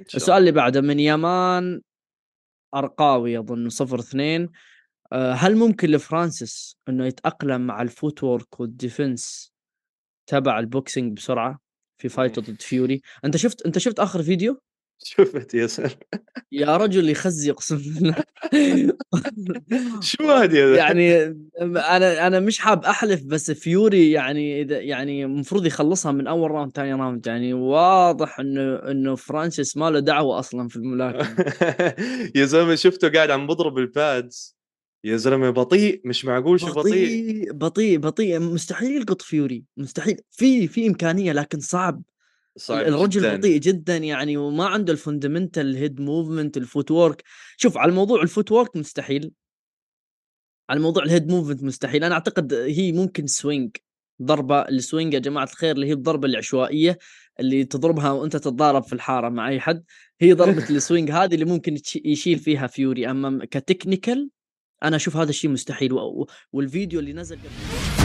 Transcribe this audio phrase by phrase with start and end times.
[0.00, 1.80] السؤال اللي بعده من يمان
[2.74, 4.48] أرقاوي أظن صفر اثنين
[5.12, 9.52] آه، هل ممكن لفرانسيس إنه يتأقلم مع ال footwork وال defense
[10.26, 11.60] تبع boxing بسرعة
[11.98, 14.60] في fight ضد فيوري؟ أنت شفت أنت شفت آخر فيديو؟
[15.04, 15.94] شفت يا سر
[16.52, 18.14] يا رجل يخزي اقسم بالله.
[20.00, 21.24] شو هذه يعني
[21.76, 26.72] أنا أنا مش حاب أحلف بس فيوري يعني إذا يعني المفروض يخلصها من أول round
[26.72, 31.54] ثاني round يعني واضح إنه إنه فرانسيس ما له دعوة أصلا في الملاكمة.
[32.36, 34.58] يا زلمة شفته قاعد عم بضرب ال pads.
[35.04, 38.38] يا زلمة بطيء مش معقول شو بطيء بطيء بطيء.
[38.38, 39.64] مستحيل يلقط فيوري.
[39.76, 40.16] مستحيل.
[40.30, 42.02] في في إمكانية لكن صعب.
[42.58, 43.36] صعب الرجل جداً.
[43.36, 47.22] بطيء جدا يعني وما عنده ال fundamental head movement ال footwork
[47.56, 49.30] شوف على الموضوع ال footwork مستحيل.
[50.70, 52.04] على موضوع ال head movement مستحيل.
[52.04, 53.70] أنا أعتقد هي ممكن swing
[54.22, 54.60] ضربة.
[54.60, 56.98] ال swing يا جماعة الخير اللي هي الضربة العشوائية
[57.40, 59.84] اللي تضربها وأنت تتضارب في الحارة مع أي حد.
[60.20, 64.30] هي ضربة ال swing هذه اللي ممكن يشيل فيها فيوري أما ك technical
[64.82, 65.92] أنا أشوف هذا الشيء مستحيل.
[66.52, 67.97] والفيديو اللي نزل قبل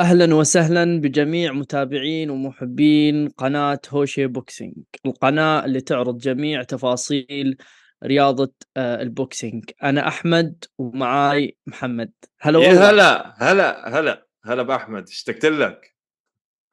[0.00, 4.74] أهلا وسهلا بجميع متابعين ومحبين قناة هوشي بوكسينج
[5.06, 7.56] القناة اللي تعرض جميع تفاصيل
[8.04, 9.64] رياضة آه، البوكسينج.
[9.82, 12.12] أنا أحمد ومعاي محمد.
[12.40, 12.90] هلا يا والله.
[12.90, 14.26] هلا هلا هلا.
[14.44, 15.96] هلا باحمد اشتقت لك.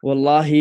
[0.03, 0.51] والله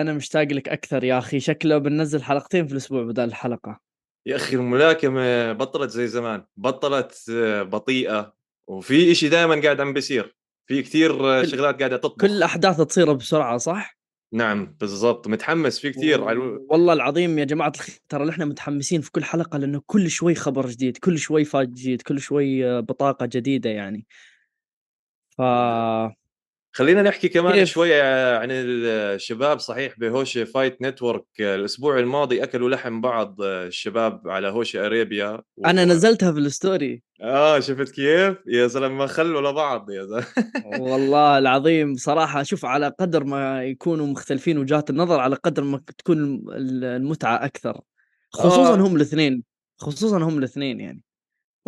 [0.00, 1.40] أنا مشتاق لك أكثر يا أخي.
[1.40, 3.80] شكله بننزل حلقتين في الأسبوع بدل الحلقة.
[4.26, 8.34] يا أخي الملاكمة بطلت زي زمان بطلت آه، بطيئة
[8.66, 10.36] وفي إشي دائما قاعد عم بيصير.
[10.66, 12.16] في كثير كل- شغلات قاعدة تطبخ.
[12.20, 13.98] كل الاحداث تصير بسرعة صح؟
[14.32, 15.28] نعم بالضبط.
[15.28, 19.58] متحمس في كثير الو- والله العظيم يا جماعة الخير ترى نحن متحمسين في كل حلقة
[19.58, 24.06] لأنه كل شوي خبر جديد كل شوي fight جديد كل شوي بطاقة جديدة يعني.
[25.30, 25.40] ف
[26.76, 29.58] خلينا نحكي كمان كيف؟ شوي عن الشباب.
[29.58, 35.66] صحيح بهوشي Fight Network الأسبوع الماضي أكلوا لحم بعض الشباب على هوشي أريبيا و...
[35.66, 37.02] أنا نزلتها في ال story.
[37.20, 40.26] آه شفت كيف؟ يا زلمه ما خلوا لبعض يا زلمه
[40.90, 46.18] والله العظيم صراحة شوف على قدر ما يكونوا مختلفين وجهات النظر على قدر ما تكون
[46.24, 47.80] ال- المتعة أكثر.
[48.32, 48.86] خصوصا آه.
[48.86, 49.42] هم الاثنين
[49.78, 51.00] خصوصا هم الاثنين يعني.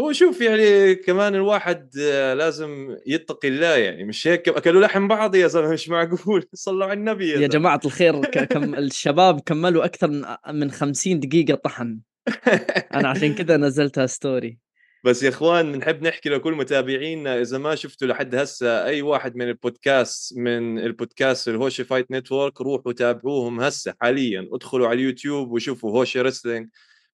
[0.01, 5.35] هو شوف يعني كمان الواحد آه، لازم يتقي الله يعني مش هيك؟ أكلوا لحم بعض
[5.35, 7.47] يا زلمة مش معقول؟ صلوا على النبي يا, يا.
[7.47, 8.21] جماعة الخير
[8.53, 11.99] كم الشباب كملوا أكثر من من 50 دقيقة طحن.
[12.95, 14.59] أنا عشان كذا نزلتها story
[15.05, 19.49] بس يا إخوان بنحب نحكي لكل متابعينا إذا ما شفتوا لحد هسه أي واحد من
[19.49, 26.21] البودكاست من البودكاست الهوشي Fight Network روحوا تابعوهم هسه حاليا ادخلوا على اليوتيوب وشوفوا هوشي
[26.21, 26.69] Wrestling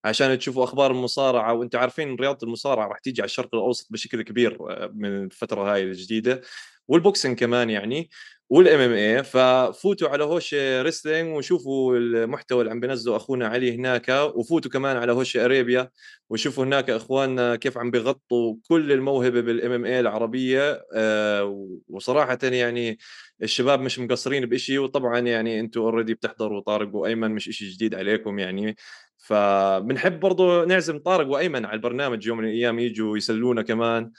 [0.05, 4.57] عشان تشوفوا أخبار المصارعة وأنتم عارفين رياضة المصارعة راح تيجي على الشرق الأوسط بشكل كبير
[4.71, 6.41] آه، من الفترة هاي الجديدة.
[6.87, 8.09] وال boxing كمان يعني
[8.49, 14.71] وال MMA ففوتوا على هوشي Wrestling وشوفوا المحتوى اللي عم بينزله أخونا علي هناك وفوتوا
[14.71, 15.89] كمان على هوشي اريبيا
[16.29, 20.85] وشوفوا هناك إخواننا كيف عم بيغطوا كل الموهبة بال MMA العربية.
[20.95, 22.97] آه، وصراحة يعني
[23.43, 28.39] الشباب مش مقصرين بشيء وطبعا يعني أنتم already بتحضروا طارق وأيمن مش شيء جديد عليكم
[28.39, 28.75] يعني.
[29.17, 34.11] فبنحب برضو نعزم طارق وأيمن على البرنامج يوم من الأيام يجوا يسلونا كمان.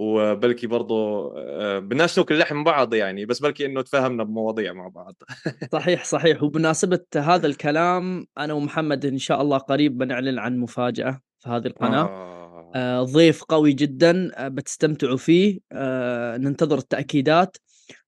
[0.00, 5.14] وبلكي برضو آه، بدناش ناكل لحم بعض يعني بس بلكي إنه تفاهمنا بمواضيع مع بعض.
[5.72, 6.42] صحيح صحيح.
[6.42, 12.04] وبمناسبة هذا الكلام أنا ومحمد إن شاء الله قريب بنعلن عن مفاجأة في هذه القناة.
[12.04, 12.72] آه.
[12.74, 15.58] آه ضيف قوي جدا آه بتستمتعوا فيه.
[15.72, 17.56] آه ننتظر التأكيدات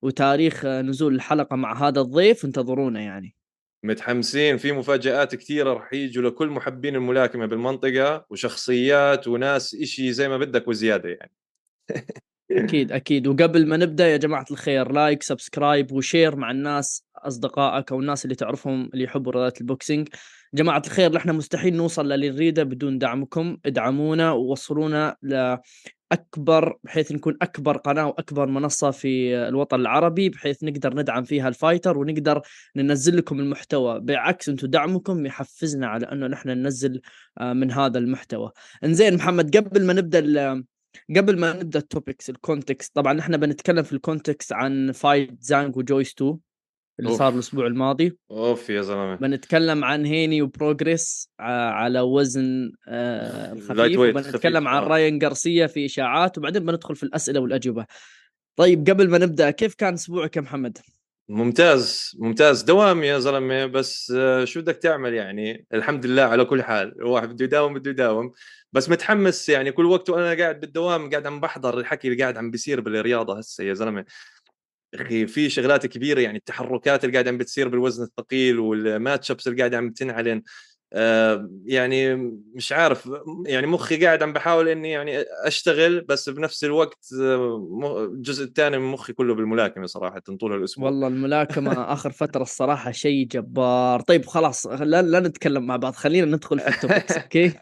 [0.03, 3.35] وتاريخ نزول الحلقة مع هذا الضيف انتظرونا يعني.
[3.85, 4.57] متحمسين.
[4.57, 10.69] في مفاجآت كثيرة رح يجوا لكل محبين الملاكمة بالمنطقة وشخصيات وناس إشي زي ما بدك
[10.69, 11.42] وزيادة يعني.
[12.51, 13.27] أكيد أكيد.
[13.27, 18.25] وقبل ما نبدأ يا جماعة الخير like subscribe و share مع الناس أصدقائك أو الناس
[18.25, 20.09] اللي تعرفهم اللي يحبوا رياضة ال boxing.
[20.55, 23.57] جماعة الخير نحن مستحيل نوصل للي نريده بدون دعمكم.
[23.67, 31.25] ادعمونا ووصلونا لأكبر بحيث نكون أكبر قناة وأكبر منصة في الوطن العربي بحيث نقدر ندعم
[31.25, 32.43] فيها ال fighter ونقدر
[32.77, 34.01] ننزل لكم المحتوى.
[34.01, 37.01] بعكس أنتم دعمكم يحفزنا على أنه نحن ننزل
[37.39, 38.51] آه، من هذا المحتوى.
[38.85, 40.21] إنزين محمد قبل ما نبدأ
[41.17, 45.43] قبل ما نبدأ ال topics ال context طبعا إحنا بنتكلم في ال context عن fight
[45.43, 46.39] زانج وجويس 2
[47.01, 47.19] اللي أوف.
[47.19, 48.19] صار الأسبوع الماضي.
[48.31, 49.15] أوف يا زلمة.
[49.17, 53.75] بنتكلم عن هيني وبروجريز ع- على وزن آه، الخفيف
[54.65, 54.87] خفيف، عن آه.
[54.87, 57.87] راين غارسيا في إشاعات وبعدين بندخل في الأسئلة والأجوبة.
[58.57, 60.79] طيب قبل ما نبدأ كيف كان أسبوعك يا محمد؟
[61.29, 62.63] ممتاز ممتاز.
[62.63, 66.95] دوام يا زلمة بس آه، شو بدك تعمل يعني؟ الحمد لله على كل حال.
[67.01, 68.33] الواحد بده يداوم بده يداوم.
[68.73, 72.51] بس متحمس يعني كل وقت وأنا قاعد بالدوام قاعد عم بحضر الحكي اللي قاعد عم
[72.51, 74.05] بيصير بالرياضة هسه يا زلمة.
[74.95, 79.59] أخي في شغلات كبيرة يعني التحركات اللي قاعد عم بتصير بالوزن الثقيل والماتش أبس اللي
[79.59, 80.43] قاعد عم تنعلن.
[81.65, 82.17] يعني
[82.55, 83.11] مش عارف
[83.47, 88.93] يعني مخي قاعد عم بحاول إني يعني أشتغل بس بنفس الوقت آه، الجزء الثاني من
[88.93, 90.87] مخي كله بالملاكمة صراحة طول الأسبوع.
[90.87, 94.01] والله الملاكمة آخر فترة الصراحة شيء جبار.
[94.01, 97.53] طيب خلاص لا, لا نتكلم مع بعض خلينا ندخل في ال topics okay؟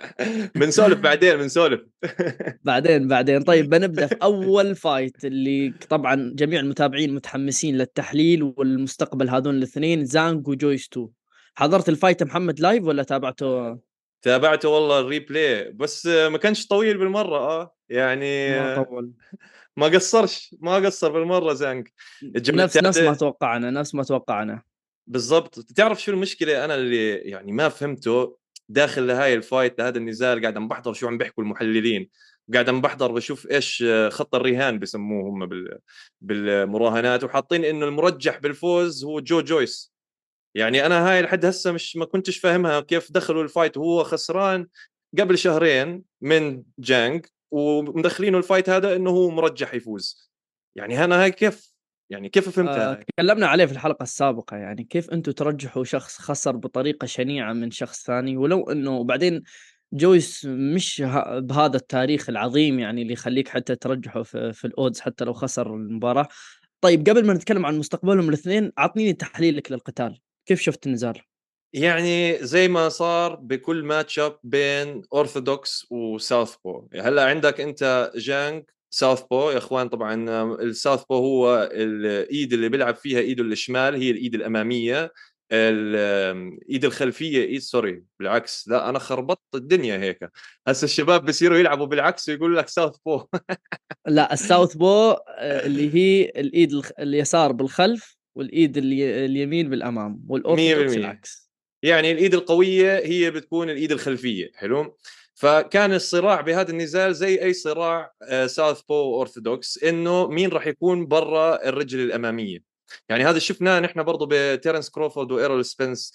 [0.55, 1.81] بنسولف بعدين بنسولف.
[2.65, 3.43] بعدين بعدين.
[3.43, 10.49] طيب بنبدأ في أول fight اللي طبعا جميع المتابعين متحمسين للتحليل والمستقبل هذول الاثنين زانج
[10.49, 11.20] وجويس 2
[11.55, 13.79] حضرت ال fight محمد live ولا تابعته؟
[14.23, 19.13] تابعته والله ال replay بس ما كانش طويل بالمرة آه يعني ما طول.
[19.77, 21.93] ما قصرش ما قصر بالمرة زانج.
[22.23, 24.63] نفس نفس ما توقعنا نفس ما توقعنا.
[25.07, 25.61] بالضبط.
[25.61, 28.37] تعرف شو المشكلة؟ أنا اللي يعني ما فهمته
[28.69, 32.09] داخل لهاي ال fight لهذا النزال قاعد عم بحضر شو عم بيحكوا المحللين.
[32.53, 35.69] قاعد عم بحضر بشوف إيش خط الرهان بسموه هم
[36.21, 39.93] بالمراهنات وحاطين إنه المرجح بالفوز هو جو جويس.
[40.55, 44.67] يعني أنا هاي لحد هسه مش ما كنتش فاهمها كيف دخلوا ال fight وهو خسران
[45.19, 50.31] قبل شهرين من زانج ومدخلينه ال fight هذا إنه هو مرجح يفوز.
[50.77, 51.71] يعني أنا هاي كيف
[52.11, 56.57] يعني كيف فهمتها آه تكلمنا عليه في الحلقة السابقة يعني كيف أنتم ترجحوا شخص خسر
[56.57, 59.43] بطريقة شنيعة من شخص ثاني؟ ولو إنه بعدين
[59.93, 61.03] جويس مش
[61.37, 65.75] بهذا التاريخ العظيم يعني اللي يخليك حتى ترجحه في, في ال odds حتى لو خسر
[65.75, 66.29] المباراة.
[66.81, 70.21] طيب قبل ما نتكلم عن مستقبلهم الاثنين اعطيني تحليلك للقتال.
[70.51, 71.21] كيف شفت النزال؟
[71.73, 79.51] يعني زي ما صار بكل matchup بين orthodox و southpaw هلأ عندك أنت جانج southpaw
[79.51, 85.13] يا إخوان طبعا ال southpaw هو الإيد اللي بيلعب فيها إيده الشمال هي الإيد الأمامية.
[85.53, 88.69] الايد الخلفية إيد sorry بالعكس.
[88.69, 90.31] لا أنا خربطت الدنيا هيك.
[90.69, 93.27] هسه الشباب بيصيروا يلعبوا بالعكس ويقول لك southpaw
[94.07, 95.19] لا ال southpaw آه،
[95.67, 101.51] اللي هي الإيد اليسار بالخلف والإيد اليمين بالأمام والاورثودوكس العكس
[101.83, 104.97] يعني الإيد القوية هي بتكون الإيد الخلفية حلو؟
[105.35, 108.13] فكان الصراع بهذا النزال زي أي صراع
[108.47, 112.65] southpaw orthodox إنه مين راح يكون برا الرجل الأمامية؟
[113.09, 116.13] يعني هذا شفناه نحن برضه بتيرنس كروفورد وايرول سبنس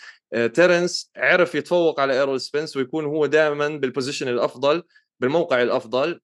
[0.54, 4.84] تيرنس عرف يتفوق على ايرول سبنس ويكون هو دائما بال position الأفضل
[5.20, 6.20] بالموقع الأفضل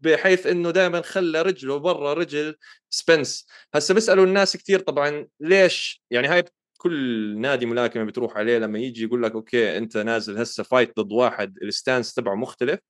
[0.00, 2.56] بحيث إنه دائما خلى رجله برا رجل
[2.90, 3.46] سبنس.
[3.74, 6.44] هسه بيسألوا الناس كثير طبعا ليش؟ يعني هاي
[6.78, 11.12] كل نادي ملاكمة بتروح عليه لما يجي يقول لك okay أنت نازل هسه fight ضد
[11.12, 12.80] واحد ال stance تبعه مختلف.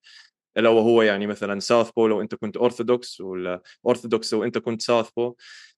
[0.57, 5.35] لو هو يعني مثلا southpaw لو انت كنت اورثودوكس ولا اورثودوكس وأنت كنت southpaw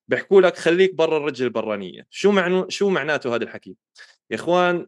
[0.09, 3.77] بيحكوا لك خليك برا الرجل البرانيه شو معناه شو معناته هذا الحكي؟
[4.31, 4.87] يا إخوان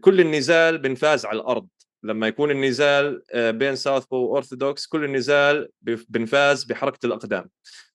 [0.00, 1.68] كل النزال بنفاز على الأرض.
[2.02, 7.50] لما يكون النزال آه، بين southpaw و orthodox كل النزال بنفاز بحركة الأقدام.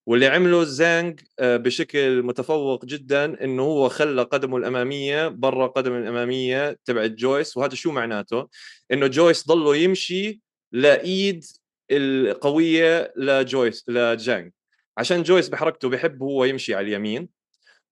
[0.05, 6.79] واللي عمله جانج آه، بشكل متفوق جدا إنه هو خلى قدمه الأمامية برا قدم الأمامية
[6.85, 8.47] تبعت جويس وهذا شو معناته؟
[8.91, 10.41] إنه جويس ضله يمشي
[10.71, 11.43] لإيد
[11.91, 14.51] القوية لجويس لجانج
[14.97, 17.29] عشان جويس بحركته بحب هو يمشي على اليمين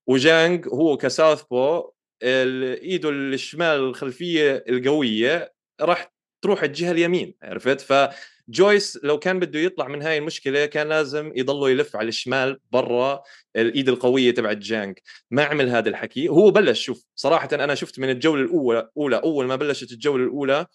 [0.07, 1.91] وجانج هو ك southpaw
[2.23, 10.01] إيده الشمال الخلفية القوية راح تروح الجهة اليمين عرفت؟ فجويس لو كان بده يطلع من
[10.01, 13.23] هاي المشكلة كان لازم يضله يلف على الشمال برا
[13.55, 14.97] الإيد القوية تبعت جانج
[15.31, 16.27] ما عمل هذا الحكي.
[16.27, 20.65] هو بلش شوف صراحة أنا شفت من الجولة الأولى أولى أول ما بلشت الجولة الأولى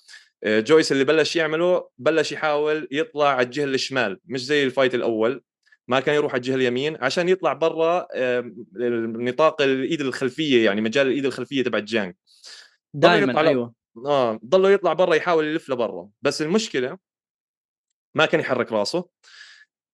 [0.45, 4.95] آه، جويس اللي بلش يعمله بلش يحاول يطلع على الجهة الشمال مش زي ال fight
[4.95, 5.43] الأول.
[5.89, 8.07] ما كان يروح على الجهة اليمين عشان يطلع برا
[9.17, 12.15] نطاق الإيد الخلفية يعني مجال الإيد الخلفية تبع جانج
[12.95, 13.73] دائما أيوه.
[14.07, 16.09] آه ضلوا يطلع برا يحاول يلف لبرا.
[16.23, 16.99] بس المشكلة
[18.15, 19.09] ما كان يحرك راسه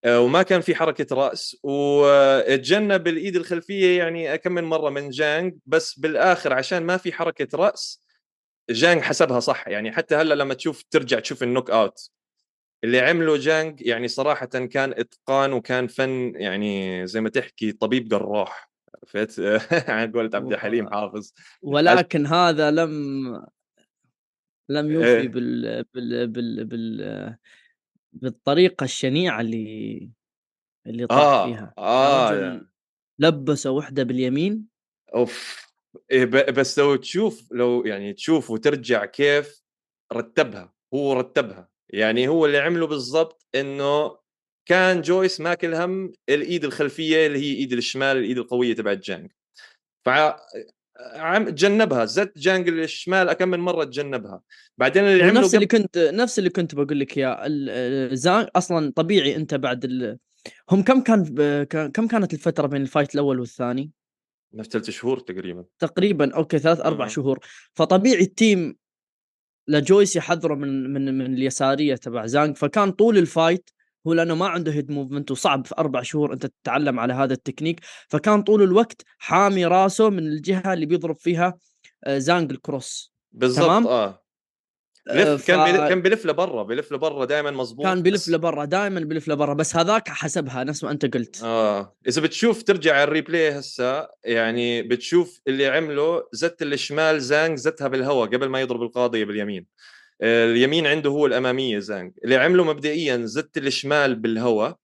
[0.05, 1.57] آه، وما كان في حركة رأس.
[1.63, 7.59] وتجنب الإيد الخلفية يعني كم من مرة من جانج بس بالآخر عشان ما في حركة
[7.59, 8.05] رأس
[8.71, 9.69] جانج حسبها صح.
[9.69, 12.11] يعني حتى هلأ لما تشوف ترجع تشوف النوك آوت.
[12.85, 18.71] اللي عمله جانج يعني صراحة كان إتقان وكان فن يعني زي ما تحكي طبيب جراح.
[19.15, 19.41] عرفت؟
[19.91, 21.33] على قولة عبد الحليم حافظ.
[21.63, 23.47] ولكن هذا لم
[24.69, 25.29] لم يوفي إيه.
[25.29, 25.85] بال...
[25.95, 26.27] بال...
[26.27, 26.65] بال...
[26.65, 27.37] بال...
[28.13, 30.11] بالطريقة الشنيعة اللي
[30.87, 31.47] اللي طاح آه.
[31.47, 32.71] فيها آه يعني.
[33.19, 34.67] لبسه وحدة باليمين
[35.15, 35.65] أوف
[36.11, 39.63] إيه بس لو تشوف لو يعني تشوف وترجع كيف
[40.13, 44.19] رتبها هو رتبها يعني هو اللي عمله بالضبط إنه
[44.69, 49.31] كان جويس ماكل هم الإيد الخلفية اللي هي إيد الشمال الإيد القوية تبعت جانج
[50.05, 50.09] ف
[51.15, 52.05] عم تجنبها.
[52.05, 54.41] زت جانج الشمال كم من مرة تجنبها.
[54.79, 59.37] بعدين اللي عملوا نفس اللي كنت نفس اللي كنت بقول لك اياه زانج أصلا طبيعي
[59.37, 60.19] أنت بعد ال...
[60.71, 63.91] هم كم كان كم كانت الفترة بين ال fight الأول والثاني؟
[64.55, 65.65] نفس ثلاث شهور تقريبا.
[65.79, 66.35] تقريبا.
[66.35, 67.39] okay ثلاث أربع شهور.
[67.75, 68.77] فطبيعي ال team
[69.69, 72.57] لجويس يحذره من من من اليسارية تبع زانج.
[72.57, 73.71] فكان طول ال fight
[74.07, 77.81] هو لأنه ما عنده head movement وصعب في أربع شهور أنت تتعلم على هذا التكنيك
[78.09, 81.59] فكان طول الوقت حامي راسه من الجهة اللي بيضرب فيها
[82.05, 84.25] آه، زانج ال cross بالضبط تمام؟ آه
[85.07, 85.47] لف ف...
[85.47, 88.29] كان كان بيلف لبرا بيلف لبرا دائما مزبوط كان بيلف.
[88.29, 92.95] لبرا دائما بيلف لبرا بس هذاك حسبها نفس ما أنت قلت آه إذا بتشوف ترجع
[92.95, 98.61] على ال replay هسه يعني بتشوف اللي عمله زت الشمال زانج زتها بالهواء قبل ما
[98.61, 99.67] يضرب القاضية باليمين
[100.23, 104.77] اليمين عنده هو الأمامية زانج اللي عمله مبدئيا زت الشمال بالهواء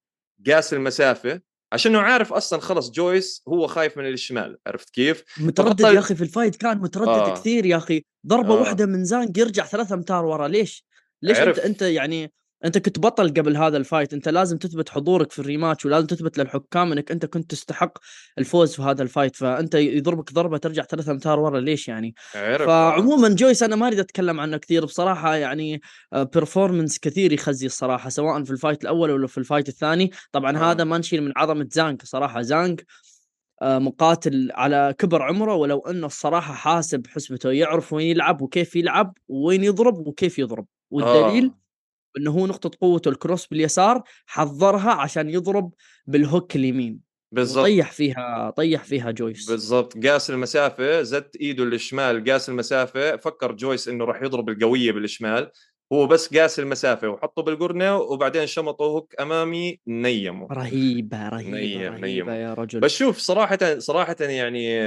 [0.47, 1.41] قاس المسافة
[1.73, 6.15] عشان إنه عارف أصلا خلص جويس هو خايف من الشمال عرفت كيف؟ متردد يا أخي
[6.15, 7.35] في ال fight كان متردد آه.
[7.35, 8.61] كثير يا أخي ضربة آه.
[8.61, 10.87] واحدة من زانج يرجع ثلاثة امتار ورا ليش؟
[11.23, 11.59] ليش عرف.
[11.59, 12.33] انت أنت يعني
[12.65, 14.15] أنت كنت بطل قبل هذا ال fight.
[14.15, 17.99] أنت لازم تثبت حضورك في ال rematch ولازم تثبت للحكام إنك أنت كنت تستحق
[18.39, 19.37] الفوز في هذا ال fight.
[19.37, 22.67] فأنت يضربك ضربة ترجع ثلاث امتار ورا ليش يعني؟ عرف.
[22.67, 24.85] فعموما جويس أنا ما أريد أتكلم عنه كثير.
[24.85, 25.81] بصراحة يعني
[26.13, 30.11] performance كثير يخزي الصراحة سواء في ال fight الأول ولا في ال fight الثاني.
[30.33, 30.71] طبعا آه.
[30.71, 32.43] هذا ما نشيل من عظمة زانج صراحة.
[32.43, 32.87] زانج
[33.63, 39.19] آه، مقاتل على كبر عمره ولو أنه الصراحة حاسب حسبته يعرف وين يلعب وكيف يلعب
[39.29, 40.67] وين يضرب وكيف يضرب.
[40.91, 41.61] والدليل آه.
[42.19, 45.73] إنه هو نقطة قوته ال cross باليسار حضرها عشان يضرب
[46.07, 47.11] بال hook اليمين.
[47.33, 47.65] بالضبط.
[47.65, 49.51] طيح فيها طيح فيها جويس.
[49.51, 50.07] بالضبط.
[50.07, 55.51] قاس المسافة زت إيده الشمال قاس المسافة فكر جويس إنه راح يضرب القوية بالشمال.
[55.93, 60.49] هو بس قاس المسافة وحطه بالقرنة وبعدين شمطه hook أمامي نيمه.
[60.53, 62.29] رهيبة رهيبة نيم رهيبة نيم.
[62.31, 62.81] يا رجل.
[62.81, 64.81] بس شوف صراحة صراحة يعني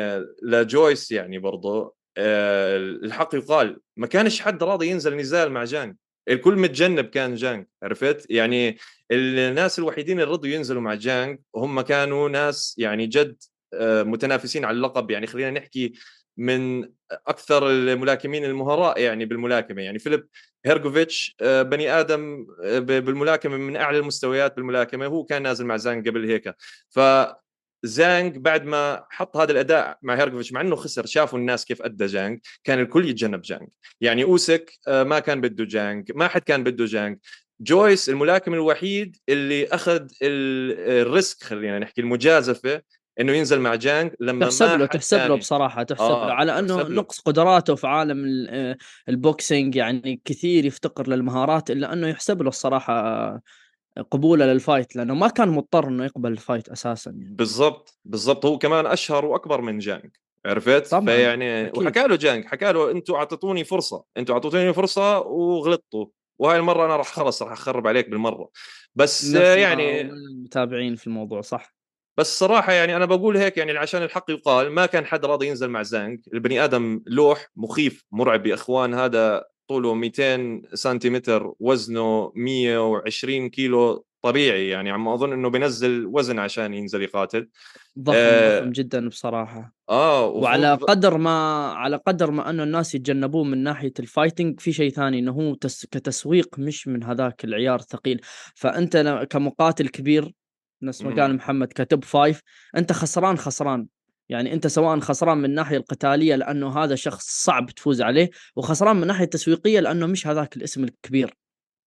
[0.44, 5.96] لجويس يعني برضه آه، الحق يقال ما كانش حد راضي ينزل نزال مع جانج
[6.30, 8.77] الكل متجنب كان جانج عرفت؟ يعني
[9.12, 13.38] الناس الوحيدين اللي رضوا ينزلوا مع جانج هم كانوا ناس يعني جد
[13.74, 15.12] آه، متنافسين على اللقب.
[15.12, 15.94] يعني خلينا نحكي
[16.38, 19.82] من أكثر الملاكمين المهراء يعني بالملاكمة.
[19.82, 20.27] يعني فيليب
[20.65, 25.06] هيرجوفيتش آه، بني آدم آه، بالملاكمة من أعلى المستويات بالملاكمة.
[25.06, 26.56] هو كان نازل مع زانج قبل هيك.
[26.89, 27.00] ف
[27.84, 32.06] زانج بعد ما حط هذا الأداء مع هيرجوفيتش مع إنه خسر شافوا الناس كيف أدى
[32.06, 33.68] جانج كان الكل يتجنب جانج
[34.02, 37.18] يعني أوسيك آه، ما كان بده جانج ما حد كان بده جانج
[37.62, 42.82] جويس الملاكم الوحيد اللي أخذ ال risk خلينا نحكي المجازفة
[43.20, 46.84] إنه ينزل مع جانج لا تحسب له تحسب له بصراحة تحسب آه له على إنه
[46.84, 48.78] نقص قدراته في عالم آه،
[49.10, 53.42] ال boxing يعني كثير يفتقر للمهارات إلا إنه يحسب له الصراحة
[54.12, 57.35] قبوله لل fight لأنه ما كان مضطر إنه يقبل ال fight أساسا يعني.
[57.35, 58.45] بالضبط بالضبط.
[58.45, 60.09] هو كمان أشهر وأكبر من جانج
[60.45, 66.05] عرفت؟ طبعا فيعني وحكى له جانج حكى له أنتم اعطيتوني فرصة أنتم اعطيتوني فرصة وغلطتوا
[66.39, 68.50] وهاي المرة أنا راح خلص راح أخرب عليك بالمرة.
[68.95, 70.12] بس يعني
[70.43, 71.75] متابعين في الموضوع صح.
[72.17, 75.69] بس صراحة يعني أنا بقول هيك يعني عشان الحق يقال ما كان حد راضي ينزل
[75.69, 76.20] مع جانج.
[76.33, 84.67] البني آدم لوح مخيف مرعب يا إخوان هذا طوله 200 سنتيمتر وزنه 120 كيلو طبيعي
[84.67, 84.91] يعني.
[84.91, 87.50] عم أظن إنه بينزل وزن عشان ينزل يقاتل.
[88.00, 89.74] ضخم آه ضخم جدا بصراحة.
[89.89, 94.74] آه وعلى قدر ما على قدر ما أنه الناس يتجنبوه من ناحية ال fighting في
[94.74, 95.86] شيء ثاني إنه هو تس...
[95.86, 98.22] كتسويق مش من هذاك العيار الثقيل.
[98.55, 100.34] فأنت كمقاتل كبير
[100.82, 102.41] نفس ما قال محمد ك top five
[102.77, 103.88] أنت خسران خسران.
[104.34, 109.02] يعني أنت سواء خسران من الناحيه القتالية لأنه هذا شخص صعب تفوز عليه وخسران من
[109.02, 111.34] الناحيه التسويقية لأنه مش هذاك الاسم الكبير.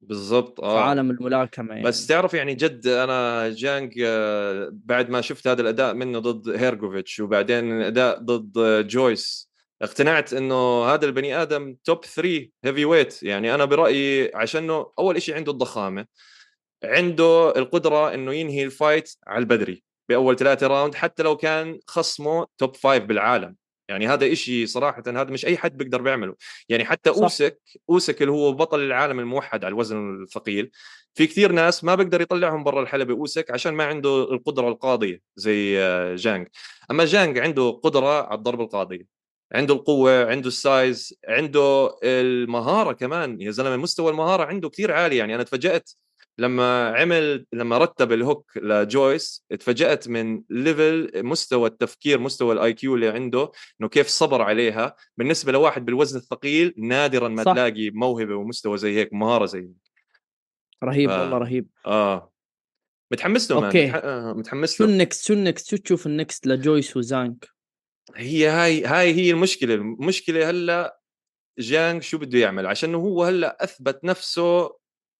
[0.01, 0.75] بالضبط آه.
[0.75, 1.83] في عالم الملاكمة يعني.
[1.83, 7.21] بس تعرف يعني جد أنا جانج آه، بعد ما شفت هذا الأداء منه ضد هيرجوفيتش
[7.21, 9.51] وبعدين الأداء ضد جويس
[9.83, 15.53] اقتنعت إنه هذا البني آدم top 3 heavyweight يعني أنا برأيي عشانه أول شيء عنده
[15.53, 16.07] الضخامة
[16.85, 19.86] عنده القدرة إنه ينهي ال fight على البدري.
[20.09, 23.57] بأول ثلاثة round حتى لو كان خصمه top five بالعالم.
[23.89, 26.35] يعني هذا إشي صراحة هذا مش أي حد بيقدر بيعمله.
[26.69, 27.23] يعني حتى صح.
[27.23, 27.61] أوسك
[27.91, 30.71] أوسك اللي هو بطل العالم الموحد على الوزن الثقيل
[31.15, 35.79] في كثير ناس ما بيقدر يطلعهم برا الحلبة أوسك عشان ما عنده القدرة القاضية زي
[35.79, 36.49] آه، جانج
[36.91, 39.07] أما جانج عنده قدرة على الضرب القاضية
[39.53, 43.41] عنده القوة عنده ال size عنده المهارة كمان.
[43.41, 45.17] يا زلمة مستوى المهارة عنده كثير عالي.
[45.17, 45.91] يعني أنا تفاجأت
[46.39, 52.95] لما عمل لما رتب ال hook لجويس اتفاجأت من level مستوى التفكير مستوى ال IQ
[52.95, 53.51] اللي عنده
[53.81, 54.97] إنه كيف صبر عليها.
[55.17, 57.53] بالنسبة لواحد بالوزن الثقيل نادرا ما صح.
[57.53, 59.87] تلاقي موهبة ومستوى زي هيك مهارة زي هيك.
[60.85, 61.13] رهيب ف...
[61.13, 61.67] والله رهيب.
[61.87, 62.33] آه.
[63.13, 63.87] متحمس له man okay.
[63.87, 64.01] متح...
[64.05, 67.49] آه، متحمس شو له ال next شو ال next شو تشوف ال next لجويس وزانك؟
[68.17, 69.75] هي هاي هاي هي المشكلة.
[69.75, 71.01] المشكلة هلأ
[71.59, 74.77] جانج شو بده يعمل؟ عشان هو هلأ أثبت نفسه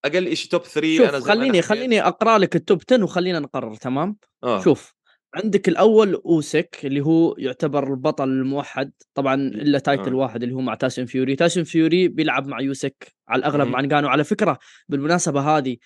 [0.07, 1.63] أقل شيء top 3 شوف أنا خليني.
[1.63, 4.97] خليني أقرأ لك ال top 10 وخلينا نقرر تمام آه شوف
[5.35, 10.17] عندك الأول اوسك اللي هو يعتبر البطل الموحد طبعا ال title آه.
[10.17, 13.73] واحد اللي هو مع تايسون فيوري تايسون فيوري بيلعب مع أوسك على الأغلب مهم.
[13.73, 14.59] مع نجانو على فكرة
[14.89, 15.77] بالمناسبة هذه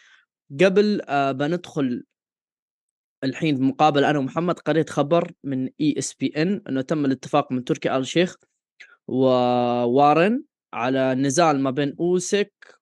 [0.61, 2.05] قبل آه بندخل
[3.25, 8.37] الحين بمقابله أنا ومحمد قريت خبر من ESPN إنه تم الاتفاق من تركي آل شيخ
[9.09, 12.80] ووارن على نزال ما بين اوسك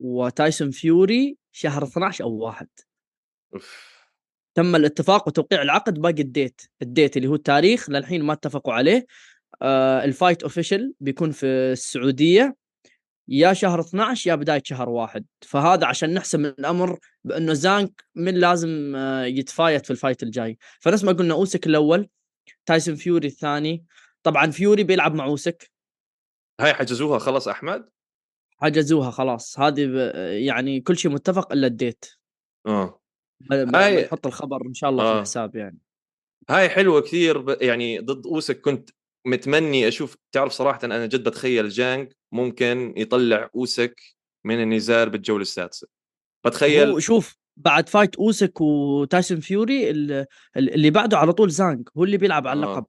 [0.00, 2.68] وتايسون فيوري شهر 12 أو واحد.
[3.54, 3.96] أوف.
[4.54, 8.74] تم الاتفاق وتوقيع العقد باقي ال date ال date اللي هو التاريخ للحين ما اتفقوا
[8.74, 9.06] عليه.
[9.62, 12.56] آه ال fight official بيكون في السعودية.
[13.28, 15.24] يا شهر 12 يا بداية شهر واحد.
[15.42, 20.58] فهذا عشان نحسم الأمر بأنه زانك من لازم آه يت fight في ال fight الجاي.
[20.80, 22.08] فنفس ما قلنا أوسك الأول
[22.66, 23.84] تايسون فيوري الثاني.
[24.22, 25.70] طبعا فيوري بيلعب مع أوسك.
[26.60, 27.88] هاي حجزوها خلص أحمد؟
[28.62, 32.04] حجزوها خلاص هذه يعني كل شيء متفق إلا ال date
[32.66, 33.00] آه
[33.52, 35.16] هاي- بنحط الخبر إن شاء الله في آه.
[35.16, 35.78] الحساب يعني
[36.50, 37.56] هاي حلوة كثير.
[37.62, 38.90] يعني ضد أوسك كنت
[39.26, 44.00] متمني أشوف تعرف صراحة أنا جد بتخيل جانج ممكن يطلع أوسك
[44.44, 45.88] من النزال بالجولة السادسة
[46.46, 50.12] بتخيل شوف بعد fight أوسك وتايسون فيوري ال-
[50.56, 52.86] ال- اللي بعده على طول زانج هو اللي بيلعب على آه.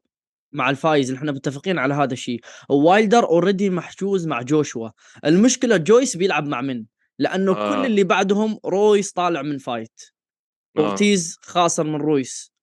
[0.57, 2.41] مع الفايز إحنا متفقين على هذا الشيء.
[2.69, 4.89] وايلدر already محجوز مع جوشوا.
[5.25, 6.85] المشكلة جويس بيلعب مع من؟
[7.19, 7.71] لأنه آه.
[7.71, 10.01] كل اللي بعدهم رويس طالع من fight.
[10.77, 10.81] آه.
[10.81, 12.53] أورتيز خاسر من رويس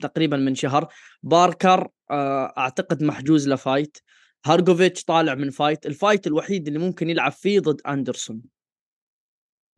[0.00, 0.88] تقريبا من شهر.
[1.22, 3.98] باركر آه، أعتقد محجوز له fight
[4.46, 5.86] هارجوفيتش طالع من fight.
[5.86, 8.42] ال fight الوحيد اللي ممكن يلعب فيه ضد أندرسون.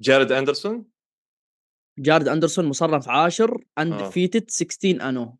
[0.00, 0.84] جارد أندرسون؟
[1.98, 3.82] جارد أندرسون مصنف عاشر آه.
[3.82, 5.38] undefeated 16 and 0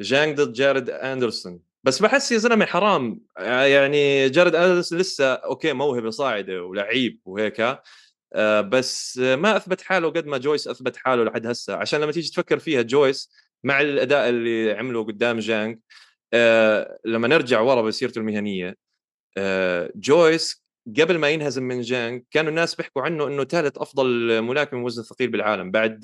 [0.00, 1.60] جانج ضد جارد أندرسون.
[1.84, 3.20] بس بحس يا زلمة حرام.
[3.38, 7.78] يعني جارد أندرسون لسه أوكي موهبة صاعدة ولعيب وهيك
[8.34, 11.76] آه، بس ما أثبت حاله قد ما جويس أثبت حاله لحد هسه.
[11.76, 13.32] عشان لما تيجي تفكر فيها جويس
[13.64, 15.78] مع الأداء اللي عمله قدام جانج
[16.34, 18.76] آه، لما نرجع ورا بسيرته المهنية
[19.38, 20.64] آه، جويس
[21.00, 25.30] قبل ما ينهزم من جانج كانوا الناس بيحكوا عنه إنه ثالث أفضل ملاكم وزن ثقيل
[25.30, 26.00] بالعالم بعد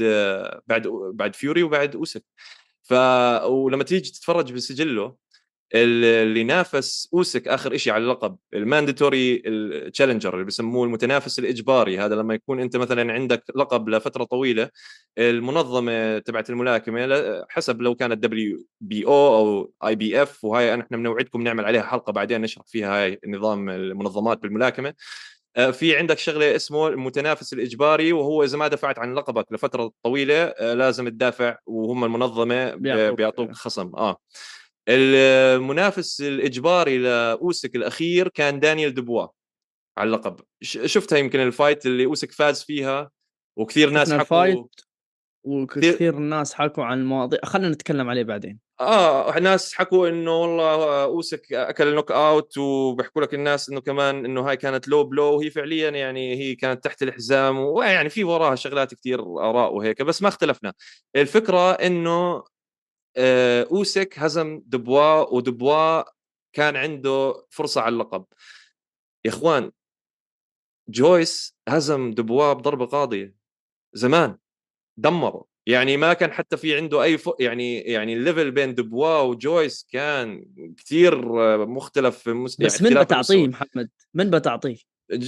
[0.67, 2.25] بعد بعد فيوري وبعد أوسك.
[2.85, 2.93] ف
[3.45, 5.17] ولما تيجي تتفرج بسجله
[5.75, 11.99] اللي نافس أوسك آخر شيء على اللقب ال mandatory ال challenger اللي بسموه المتنافس الإجباري
[11.99, 14.71] هذا لما يكون أنت مثلا عندك لقب لفترة طويلة
[15.19, 22.13] المنظمة تبعت الملاكمة حسب لو كانت WBO أو IBF وهاي إحنا بنوعدكم نعمل عليها حلقة
[22.13, 24.95] بعدين نشرح فيها هاي نظام المنظمات بالملاكمة.
[25.73, 30.75] في عندك شغلة اسمه المتنافس الإجباري وهو إذا ما دافعت عن لقبك لفترة طويلة آه،
[30.75, 32.83] لازم تدافع وهم المنظمة ب-
[33.17, 33.53] بيعطوك.
[33.53, 34.17] خصم آه
[34.89, 39.27] المنافس الإجباري لأوسك الأخير كان دانيال دبوا
[39.99, 43.11] على اللقب شفتها يمكن ال fight اللي أوسك فاز فيها
[43.59, 44.67] وكثير ناس حكوا ال fight.
[45.45, 51.53] وكثير الناس حكوا عن المواضيع خلينا نتكلم عليه بعدين آه ناس حكوا إنه والله أوسك
[51.53, 56.37] أكل knockout وبيحكوا لك الناس إنه كمان إنه هاي كانت low blow وهي فعليا يعني
[56.37, 60.73] هي كانت تحت الحزام ويعني في وراها شغلات كثير آراء وهيك بس ما اختلفنا.
[61.17, 62.45] الفكرة إنه
[63.17, 66.03] آه، أوسك هزم دبوا ودبوا
[66.53, 68.25] كان عنده فرصة على اللقب.
[69.25, 69.73] يا إخوان
[70.89, 73.35] جويس هزم دبوا بضربة قاضية
[73.95, 74.39] زمان
[74.97, 77.31] دمره يعني ما كان حتى في عنده أي ف...
[77.41, 80.45] يعني يعني ال level بين دبوا وجويس كان
[80.77, 81.17] كثير
[81.67, 82.57] مختلف في مس...
[82.57, 83.47] بس يعني من بتعطيه.
[83.49, 84.77] محمد من بتعطيه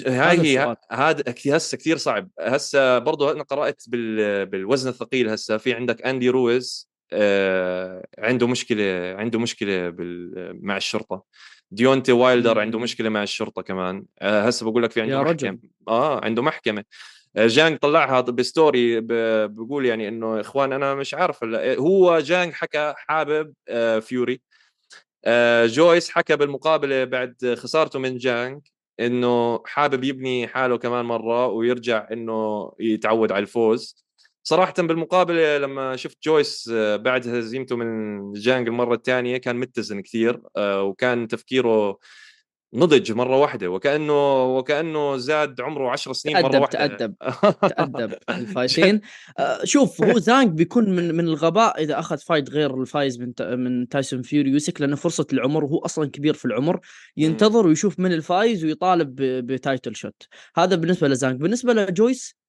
[0.06, 0.76] هاي هي.
[0.92, 4.46] هذا هسه كثير صعب هسه برضه أنا قرأت بال...
[4.46, 10.58] بالوزن الثقيل هسه في عندك أندي رويز آه عنده مشكلة عنده مشكلة بال...
[10.66, 11.24] مع الشرطة
[11.70, 12.58] ديونتي وايلدر.
[12.58, 15.58] عنده مشكلة مع الشرطة كمان آه هسه بقول لك في عنده يا محكمة رجل.
[15.88, 16.84] آه عنده محكمة
[17.38, 19.00] جانج طلعها بستوري
[19.46, 21.44] بقول يعني إنه إخوان أنا مش عارف
[21.78, 24.40] هو جانج حكى حابب آه، فيوري.
[25.24, 28.60] آه، جويس حكى بالمقابلة بعد خسارته من جانج
[29.00, 34.06] إنه حابب يبني حاله كمان مرة ويرجع إنه يتعود على الفوز.
[34.42, 40.40] صراحة بالمقابلة لما شفت جويس آه، بعد هزيمته من جانج المرة الثانية كان متزن كثير
[40.58, 41.98] وكان تفكيره
[42.76, 46.86] نضج مرة واحدة وكأنه وكأنه زاد عمره 10 سنين مرة تأدب واحدة.
[46.86, 47.14] تأدب
[47.76, 48.14] تأدب.
[48.30, 49.00] ال fightين
[49.38, 53.88] آه، شوف هو زانج بيكون من من الغباء إذا أخذ fight غير الفايز من من
[53.88, 56.80] تايسون فيوري يوسك لأنه فرصة العمر وهو أصلا كبير في العمر
[57.16, 60.22] ينتظر ويشوف من الفايز ويطالب ب title shot
[60.56, 62.45] هذا بالنسبة لزانج بالنسبة لجويس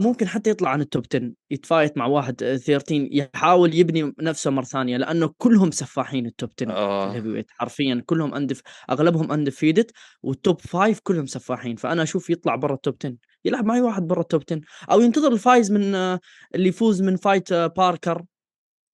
[0.00, 4.50] ممكن حتى يطلع عن ال top 10 يت fight مع واحد 13 يحاول يبني نفسه
[4.50, 7.44] مرة ثانية لأنه كلهم سفاحين ال top 10 آه.
[7.48, 9.90] حرفيا كلهم اندف أغلبهم undefeated
[10.22, 13.80] وال top 5 كلهم سفاحين فأنا أشوف يطلع برا ال top 10 يلعب مع اي
[13.80, 16.20] واحد برا ال top 10 أو ينتظر الفايز من آه،
[16.54, 18.24] اللي يفوز من fight آه، باركر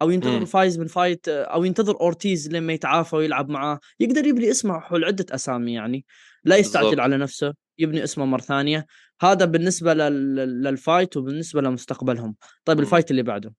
[0.03, 0.43] أو ينتظر مم.
[0.43, 5.05] الفايز من fight آه، أو ينتظر اورتيز لما يتعافى ويلعب معاه يقدر يبني اسمه حول
[5.05, 6.05] عدة أسامي يعني
[6.45, 7.01] لا يستعجل بالضبط.
[7.01, 8.87] على نفسه يبني اسمه مرة ثانية.
[9.23, 10.37] هذا بالنسبة لل...
[10.63, 12.37] لل fight وبالنسبة لمستقبلهم.
[12.65, 12.81] طيب.
[12.81, 13.55] ال fight اللي بعده؟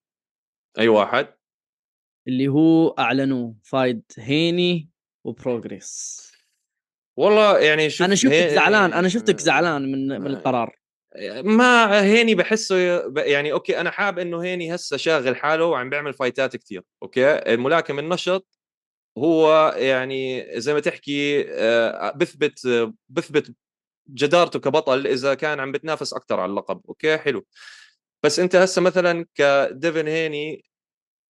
[0.80, 1.28] أي واحد؟
[2.28, 4.90] اللي هو أعلنوه fight هيني
[5.26, 6.22] وبروجريس
[7.18, 10.80] والله يعني شوف أنا شفتك هي- زعلان أنا شفتك زعلان من من القرار.
[11.44, 12.76] ما هيني بحسه
[13.18, 18.00] يعني أوكي أنا حاب إنه هيني هسه شاغل حاله وعم بيعمل fightات كتير أوكي؟ الملاكم
[18.00, 18.48] النشط
[19.18, 22.68] هو يعني زي ما تحكي آه، بثبت
[23.10, 23.56] بثبت
[24.14, 26.82] جدارته كبطل إذا كان عم بتنافس أكثر على اللقب.
[26.90, 27.46] أوكي حلو.
[28.24, 30.66] بس أنت هسه مثلا كديفن هيني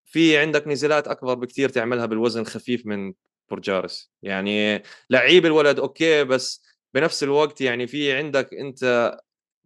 [0.04, 3.12] في عندك نزالات أكبر بكثير تعملها بالوزن خفيف من
[3.50, 6.62] بروجريس يعني لعيب الولد أوكي بس
[6.94, 9.16] بنفس الوقت يعني في عندك أنت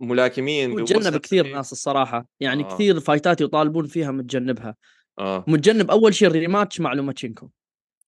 [0.01, 1.57] ملاكمين متجنب كثير خفيف.
[1.57, 2.27] ناس الصراحة.
[2.41, 2.75] يعني آه.
[2.75, 4.77] كثير fightات يطالبون فيها متجنبها.
[5.19, 5.45] آه.
[5.49, 7.51] متجنب أول شيء ال rematch مع لوماتشينكو.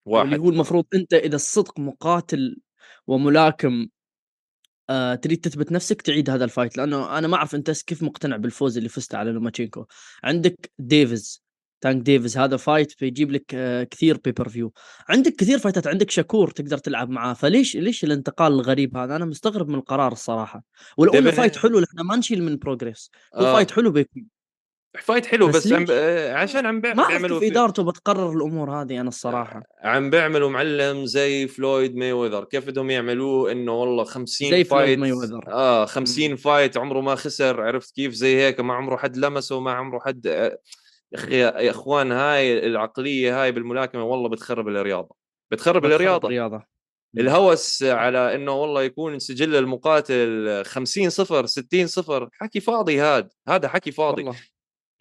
[0.05, 0.27] واحد.
[0.27, 2.57] اللي هو المفروض أنت إذا الصدق مقاتل
[3.07, 3.87] وملاكم
[4.91, 6.77] آه تريد تثبت نفسك تعيد هذا ال fight.
[6.77, 9.85] لأنه أنا ما أعرف أنت كيف مقتنع بالفوز اللي فزت على لوماتشينكو.
[10.25, 11.43] عندك ديفيز
[11.81, 14.73] تانك ديفيز هذا fight بيجيب لك آه كثير pay-per-view
[15.09, 17.35] عندك كثير fightات عندك شاكور تقدر تلعب معاه.
[17.35, 20.65] فليش ليش الانتقال الغريب هذا؟ أنا مستغرب من القرار الصراحة.
[20.97, 23.53] ولو إنه ديفن- fight حلو إحنا ما نشيل من بروجريس هو آه.
[23.55, 24.36] فايت حلو بيكون.
[25.03, 27.47] فايت حلو بس بس, عم؟ آه، عشان عم ما بيعملوا في...
[27.47, 29.63] إدارته بتقرر الأمور هذه أنا الصراحة.
[29.83, 34.87] عم بيعملوا معلم زي فلويد ماي وذر كيف بدهم يعملوه؟ إنه والله 50 زي فلويد
[34.87, 35.45] fight مايوذر.
[35.49, 37.61] آه 50 fight عمره ما خسر.
[37.63, 40.59] عرفت كيف؟ زي هيك ما عمره حد لمسه ما عمره حد آه،
[41.13, 45.15] يا أخي يا إخوان هاي العقلية هاي بالملاكمة والله بتخرب الرياضة.
[45.51, 46.29] بتخرب بتخرب الرياضة.
[46.29, 46.63] الرياضة.
[47.19, 52.29] الهوس على إنه والله يكون سجل المقاتل 50 صفر 60 صفر.
[52.33, 53.29] حكي فاضي هاد.
[53.49, 54.23] هذا حكي فاضي.
[54.23, 54.39] والله.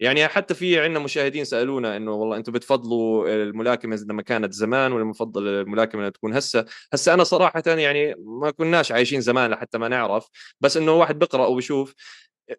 [0.00, 5.04] يعني حتى في عندنا مشاهدين سألونا إنه والله أنتم بتفضلوا الملاكمة لما كانت زمان ولا
[5.04, 9.88] بفضل الملاكمة لما تكون هسه؟ هسه أنا صراحة يعني ما كناش عايشين زمان لحتى ما
[9.88, 10.28] نعرف
[10.60, 11.94] بس إنه واحد بيقرأ وبشوف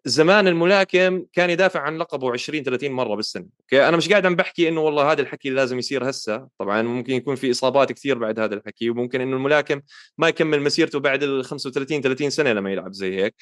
[0.04, 4.36] زمان الملاكم كان يدافع عن لقبه 20 30 مرة بالسنة أوكي؟ أنا مش قاعد عم
[4.36, 8.40] بحكي إنه والله هذا الحكي لازم يصير هسه طبعا ممكن يكون في إصابات كثير بعد
[8.40, 9.80] هذا الحكي وممكن إنه الملاكم
[10.18, 13.34] ما يكمل مسيرته بعد ال 35 30 سنة لما يلعب زي هيك.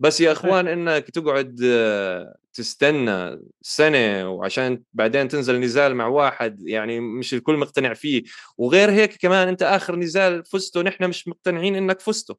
[0.00, 7.00] بس يا إخوان إنك تقعد آه، تستنى سنة وعشان بعدين تنزل نزال مع واحد يعني
[7.00, 8.22] مش الكل مقتنع فيه.
[8.58, 12.36] وغير هيك كمان أنت آخر نزال فزته نحن مش مقتنعين إنك فزته.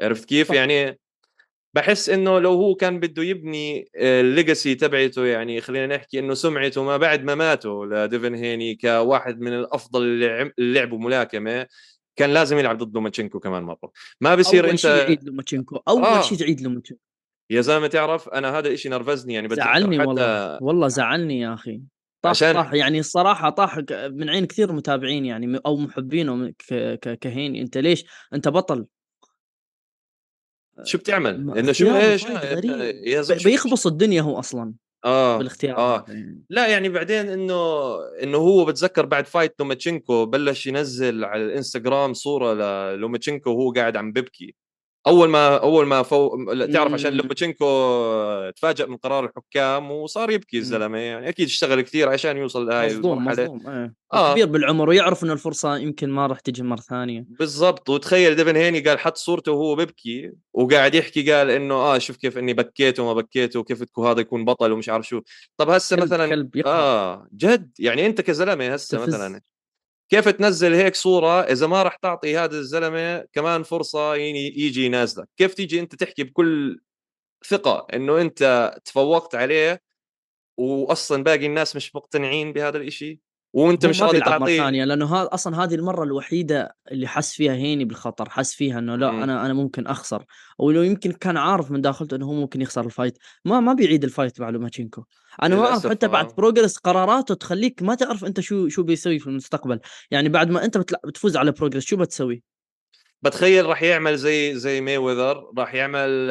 [0.00, 0.54] عرفت كيف؟ صح.
[0.54, 0.98] يعني
[1.74, 6.84] بحس إنه لو هو كان بده يبني ال legacy تبعته يعني خلينا نحكي إنه سمعته
[6.84, 11.66] ما بعد ما ماته لديفن هيني كواحد من الأفضل اللي لعبوا ملاكمة.
[12.16, 13.92] كان لازم يلعب ضد لوماتشينكو كمان مرة.
[14.20, 16.22] ما بصير أول شيء انت يعيد لوماتشينكو أول آه.
[16.22, 17.02] شيء تعيد لوماتشينكو.
[17.50, 21.80] يا زلمة تعرف أنا هذا الشيء نرفزني يعني زعلني حتى والله والله زعلني يا أخي.
[22.22, 27.18] طاح عشان- طاح يعني الصراحة طاح من عين كثير متابعين يعني أو محبينه ك- ك-
[27.18, 27.60] كهيني.
[27.62, 28.86] أنت ليش؟ أنت بطل.
[30.84, 32.24] شو بتعمل؟ إنه شو إيش.
[32.24, 34.74] يا بيخبص الدنيا هو أصلا.
[35.04, 35.76] آه بالاختيار.
[35.76, 36.04] آه.
[36.08, 36.44] يعني.
[36.50, 37.54] لا يعني بعدين إنه
[38.22, 44.12] إنه هو بتذكر بعد fight لوماتشينكو بلش ينزل على الإنستغرام صورة للوماتشينكو وهو قاعد عم
[44.12, 44.54] ببكي.
[45.06, 46.44] أول ما أول ما فو...
[46.72, 47.16] تعرف عشان مم.
[47.18, 47.64] لوماتشينكو
[48.56, 53.18] تفاجأ من قرار الحكام وصار يبكي الزلمة يعني أكيد اشتغل كثير عشان يوصل لهاي مصدوم
[53.18, 54.32] المرحلة مصدوم إيه آه.
[54.32, 58.80] كبير بالعمر ويعرف انه الفرصة يمكن ما راح تجي مرة ثانية بالضبط وتخيل ديفن هيني
[58.80, 63.12] قال حط صورته وهو ببكي وقاعد يحكي قال إنه آه شوف كيف إني بكيت وما
[63.12, 65.20] بكيت وكيف بدكم هذا يكون بطل ومش عارف شو
[65.56, 66.66] طب هسه كلب- مثلا كلب.
[66.66, 69.02] آه جد يعني أنت كزلمة هسه.
[69.06, 69.40] مثلا
[70.10, 75.28] كيف تنزل هيك صورة إذا ما راح تعطي هذا الزلمة كمان فرصة يعني يجي ينازلك؟
[75.36, 76.80] كيف تيجي أنت تحكي بكل
[77.48, 79.82] ثقة إنه أنت تفوقت عليه
[80.58, 83.20] واصلا باقي الناس مش مقتنعين بهذا الإشي؟
[83.54, 84.58] وانت مش راضي تعطيه.
[84.58, 88.96] ثانية لأنه هذا أصلا هذه المرة الوحيدة اللي حس فيها هيني بالخطر حس فيها إنه
[88.96, 89.10] لا.
[89.10, 90.24] أنا أنا ممكن أخسر.
[90.60, 93.18] أو لو يمكن كان عارف من داخلته إنه هو ممكن يخسر ال fight.
[93.44, 95.04] ما ما بيعيد ال fight مع لوماتشينكو
[95.42, 96.10] أنا ما أعرف حتى آه.
[96.10, 99.80] بعد بروجرس قراراته تخليك ما تعرف أنت شو شو بيسوي في المستقبل.
[100.10, 101.00] يعني بعد ما أنت بتلا...
[101.04, 102.42] بتفوز على بروجرس شو بتسوي؟
[103.22, 106.30] بتخيل راح يعمل زي زي ماي وذر راح يعمل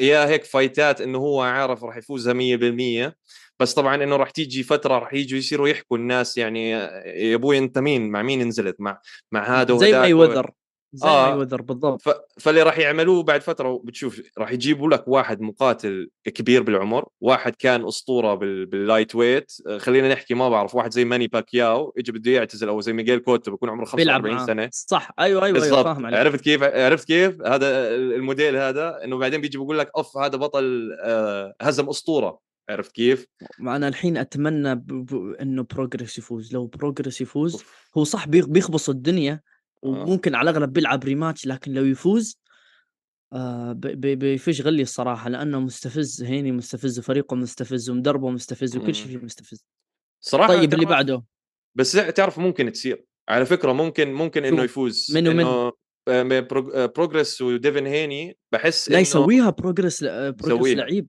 [0.00, 3.12] يا هيك fightات إنه هو عارف راح يفوزها 100%
[3.60, 7.78] بس طبعا إنه راح تيجي فترة راح يجوا يصيروا يحكوا الناس يعني يا أبوي أنت
[7.78, 9.00] مين؟ مع مين نزلت؟ مع
[9.32, 10.50] مع هذا زي و- وذر
[10.92, 11.28] زي آه.
[11.30, 12.02] ماي وذر بالضبط.
[12.02, 12.08] ف...
[12.40, 17.84] فاللي راح يعملوه بعد فترة بتشوف راح يجيبوا لك واحد مقاتل كبير بالعمر واحد كان
[17.86, 18.66] أسطورة بال...
[18.66, 22.80] بال lightweight آه، خلينا نحكي ما بعرف واحد زي ماني باكياو اجى بده يعتزل أو
[22.80, 24.46] زي ميغيل كوتو بيكون عمره بيلعب 45 معاه.
[24.46, 24.68] سنة.
[24.72, 25.10] صح.
[25.18, 25.84] أيوه أيوه بالضبط.
[25.84, 26.18] فاهم عليك.
[26.18, 30.96] عرفت كيف؟ عرفت كيف؟ هذا الموديل هذا إنه بعدين بيجي بيقول لك أوف هذا بطل
[31.02, 32.47] آه، هزم أسطورة.
[32.68, 33.26] عرفت كيف
[33.60, 34.86] أنا الحين أتمنى ب...
[34.86, 35.32] ب...
[35.40, 37.88] إنه بروجريس يفوز لو بروجريس يفوز أوف.
[37.98, 39.32] هو صح بيخ- بيخبص الدنيا
[39.84, 39.88] آه.
[39.88, 42.40] وممكن على الأغلب بيلعب rematch لكن لو يفوز
[43.32, 49.06] آه بيفش غلي الصراحة لأنه مستفز هيني مستفز وفريقه مستفز ومدربه مستفز وكل شيء.
[49.06, 49.64] فيه مستفز
[50.24, 51.24] صراحة طيب اللي بعده
[51.74, 55.72] بس تعرف ممكن تصير على فكرة ممكن ممكن إنه؟ يفوز من ومن؟ إنه
[56.08, 60.74] آه، من برو- آه، بروجريس وديفن هيني بحس لا يسويها بروجريس يسويها.
[60.74, 61.06] لعيب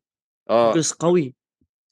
[0.50, 1.36] آه بروجريس قوي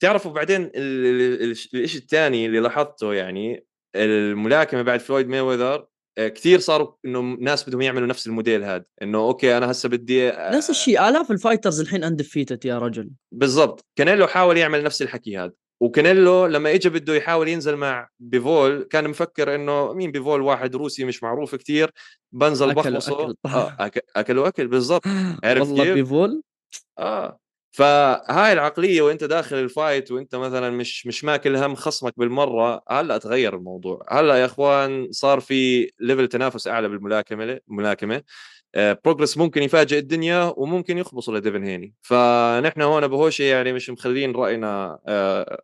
[0.00, 3.64] تعرفوا بعدين ال- ال- ال- الشيء الثاني اللي لاحظته يعني
[3.96, 9.70] الملاكمة بعد فلويد مايويذر صاروا إنه ناس بدهم يعملوا نفس الموديل هذا إنه okay أنا
[9.70, 13.10] هسه بدي آه، نفس الشيء آلاف ال fighters الحين undefeated يا رجل.
[13.32, 13.86] بالضبط.
[13.96, 19.10] كانيلو حاول يعمل نفس الحكي هذا وكانيلو لما اجى بده يحاول ينزل مع بيفول كان
[19.10, 21.90] مفكر إنه مين بيفول؟ واحد روسي مش معروف كثير
[22.32, 23.34] بنزل بخلصه أكل.
[23.46, 25.02] آه أكلوا أكل بالضبط.
[25.44, 26.42] عرفت والله؟ بيفول؟
[26.98, 27.38] آه.
[27.78, 33.18] فهاي العقلية وانت داخل ال fight وانت مثلا مش مش ماكل هم خصمك بالمرة هلا
[33.18, 38.22] تغير الموضوع؟ هلا يا إخوان صار في level تنافس أعلى بالملاكمة الملاكمه
[38.74, 41.94] آه بروجرس ممكن يفاجئ الدنيا وممكن يخبصوا لديفن هيني.
[42.02, 45.62] فنحن هون بهوشي يعني مش مخلين رأينا آه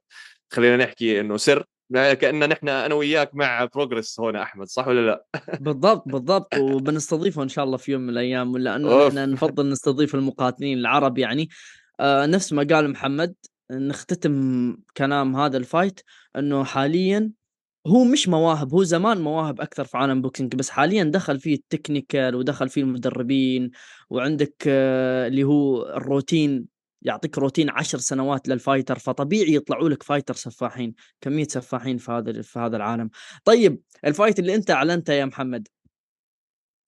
[0.50, 1.64] خلينا نحكي إنه سر.
[1.92, 5.24] كاننا نحن أنا وياك مع بروجرس هون أحمد صح ولا لا؟
[5.61, 6.55] بالضبط بالضبط.
[6.59, 9.09] وبنستضيفه إن شاء الله في يوم من الأيام لأنه.
[9.09, 11.48] نحن نفضل نستضيف المقاتلين العرب يعني.
[12.00, 13.35] آه نفس ما قال محمد
[13.70, 16.00] نختتم كلام هذا ال fight
[16.37, 17.30] إنه حاليا
[17.87, 21.62] هو مش مواهب هو زمان مواهب أكثر في عالم boxing بس حاليا دخل فيه ال
[21.62, 23.70] technical ودخل فيه المدربين
[24.11, 30.34] وعندك آه اللي هو الروتين يعطيك روتين عشر سنوات لل fighter فطبيعي يطلعوا لك fighter
[30.35, 33.11] سفاحين كمية سفاحين في هذا في هذا العالم.
[33.44, 35.68] طيب ال fight اللي أنت أعلنته يا محمد؟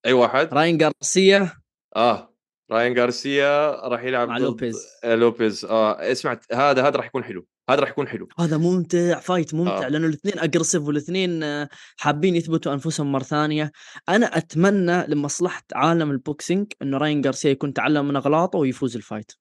[0.07, 1.53] أي واحد؟ راين غارسيا
[1.97, 2.36] آه.
[2.71, 4.87] راين غارسيا راح يلعب مع ضد لوبيز.
[5.05, 5.65] آه، لوبيز.
[5.65, 7.47] آه اسمع هذا هذا راح يكون حلو.
[7.71, 8.29] هذا راح يكون حلو.
[8.39, 9.89] هذا ممتع fight ممتع آه.
[9.89, 13.73] لأنه الاثنين aggressive والاثنين آه، حابين يثبتوا أنفسهم مرة ثانية.
[14.09, 19.03] أنا أتمنى لمصلحة عالم ال boxing إنه راين غارسيا يكون تعلم من أغلاطه ويفوز ال
[19.03, 19.33] fight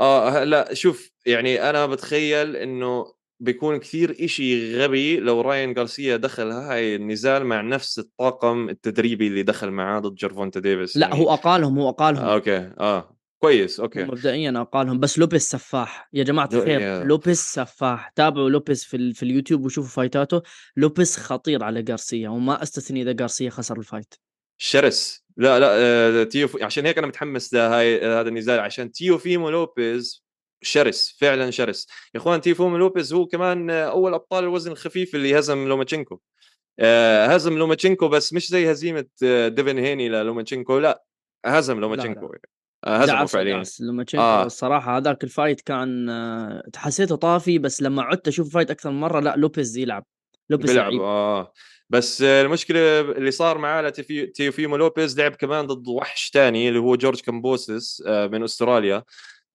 [0.00, 6.50] آه لا شوف يعني أنا بتخيل إنه بيكون كثير إشي غبي لو راين غارسيا دخل
[6.50, 11.32] هاي النزال مع نفس الطاقم التدريبي اللي دخل معاه ضد جيرفونتا ديفيس لا يعني هو
[11.34, 12.24] أقالهم هو أقالهم.
[12.24, 12.56] آه okay.
[12.80, 13.16] آه.
[13.42, 14.04] كويس okay.
[14.04, 15.00] مبدئيا أقالهم.
[15.00, 16.08] بس لوبيز سفاح.
[16.12, 18.08] يا جماعة الخير لوبيز سفاح.
[18.16, 20.42] تابعوا لوبيز في, ال- في اليوتيوب وشوفوا فايتاته.
[20.76, 24.14] لوبيز خطير على غارسيا وما أستثني إذا غارسيا خسر ال fight.
[24.60, 25.24] شرس.
[25.36, 28.60] لا لا آه تيو عشان هيك أنا متحمس لهاي هذا النزال.
[28.60, 30.21] عشان تيو فيمو لوبيز
[30.62, 31.86] شرس فعلا شرس.
[32.14, 36.20] يا إخوان تيو فيمو لوبيز هو كمان أول أبطال الوزن الخفيف اللي هزم لوماتشينكو.
[36.78, 40.78] آه هزم لوماتشينكو بس مش زي هزيمة آه، ديفن هيني للوماتشينكو.
[40.78, 41.04] لا
[41.44, 42.34] هزم لوماتشينكو.
[42.84, 43.62] آه هزمه فعليا.
[43.80, 44.44] لوماتشينكو آه.
[44.46, 46.10] الصراحة هذاك ال fight كان
[46.76, 50.04] حسيته طافي بس لما عدت أشوف ال fight أكثر من مرة لا لوبيز يلعب.
[50.50, 51.02] لوبيز بيلعب لعيب.
[51.02, 51.52] آه.
[51.90, 53.88] بس المشكلة اللي صار معاه
[54.34, 59.04] تيوفيمو لوبيز لعب كمان ضد وحش ثاني اللي هو جورج كامبوسس من أستراليا.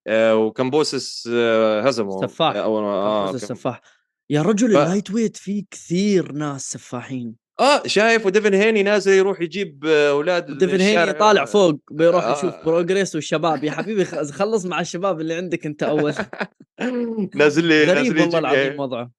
[0.09, 2.55] وكامبوسس آه، هزمه سفاح.
[2.55, 3.81] آه، أول ما آه السفاح.
[4.29, 7.35] يا رجل ف- ال lightweight فيه كثير ناس سفاحين.
[7.59, 11.13] آه شايف وديفن هيني نازل يروح يجيب آه، أولاد ديفن هيني.
[11.13, 12.31] طالع فوق بيروح آه.
[12.37, 13.63] يشوف بروجريس والشباب.
[13.63, 14.05] يا حبيبي
[14.39, 16.13] خلص مع الشباب اللي عندك انت أول.
[17.35, 19.11] نازل لي غريب نازل لي والله العظيم لي وضعه.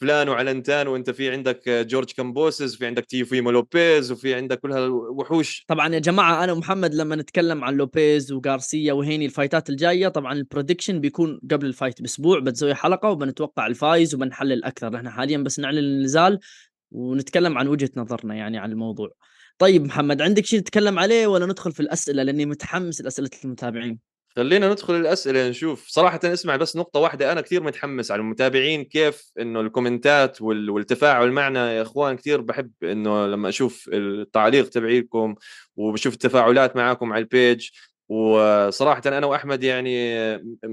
[0.00, 5.64] فلان وعلنتان وانت في عندك جورج كامبوسس وفي عندك تيوفيمو لوبيز وفي عندك كل هالوحوش.
[5.68, 10.38] طبعا يا جماعة أنا ومحمد لما نتكلم عن لوبيز وغارسيا وهيني الفايتات الجاية طبعا ال
[10.38, 14.90] prediction بيكون قبل ال fight بأسبوع بتسوي حلقة وبنتوقع الفايز وبنحلل أكثر.
[14.90, 16.38] نحن حاليا بس نعلن النزال
[16.90, 19.08] ونتكلم عن وجهة نظرنا يعني عن الموضوع.
[19.58, 23.98] طيب محمد عندك شيء تتكلم عليه ولا ندخل في الأسئلة؟ لأني متحمس لأسئلة المتابعين.
[24.38, 25.88] خلينا ندخل الأسئلة نشوف.
[25.88, 31.32] صراحة اسمع بس نقطة واحدة أنا كثير متحمس على المتابعين كيف إنه الكومنتات وال- والتفاعل
[31.32, 35.34] معنا يا إخوان كثير بحب إنه لما أشوف التعليق تبعيكم
[35.76, 37.68] وبشوف التفاعلات معاكم على ال page
[38.08, 40.16] وصراحة أنا وأحمد يعني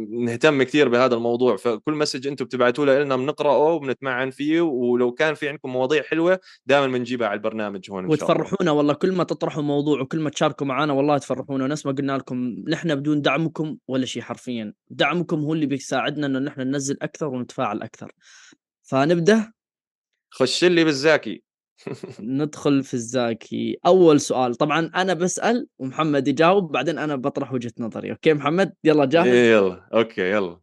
[0.09, 5.49] نهتم كثير بهذا الموضوع فكل message أنتم بتبعتوا لنا بنقرأه وبنتمعن فيه ولو كان في
[5.49, 10.19] عندكم مواضيع حلوة دائما بنجيبها على البرنامج هون وتفرحونا والله كل ما تطرحوا موضوع وكل
[10.19, 11.63] ما تشاركوا معنا والله تفرحونا.
[11.63, 14.73] ونفس ما قلنا لكم نحن بدون دعمكم ولا شيء حرفيا.
[14.89, 18.11] دعمكم هو اللي بيساعدنا إنه نحن ننزل أكثر ونتفاعل أكثر.
[18.83, 19.51] فنبدأ.
[20.29, 21.44] خش لي بالزاكي.
[22.19, 23.77] ندخل في الزاكي.
[23.85, 24.55] أول سؤال.
[24.55, 28.11] طبعا أنا بسأل ومحمد يجاوب بعدين أنا بطرح وجهة نظري.
[28.11, 29.89] okay محمد؟ يلا جاهز؟ إيه يلا.
[29.93, 30.59] okay يلا.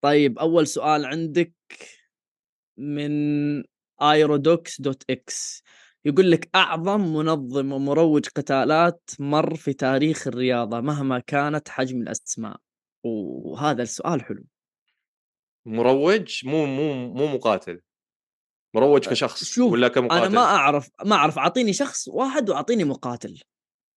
[0.00, 1.52] طيب أول سؤال عندك
[2.78, 3.64] من
[4.02, 5.62] ايرودوكس dot x
[6.04, 12.56] يقول لك أعظم منظم ومروج قتالات مر في تاريخ الرياضة مهما كانت حجم الأسماء.
[13.04, 14.44] وهذا السؤال حلو.
[15.66, 17.80] مروج؟ مو مو مو مقاتل.
[18.76, 23.40] مروج كشخص شوف ولا كمقاتل أنا ما أعرف ما أعرف أعطيني شخص واحد وأعطيني مقاتل.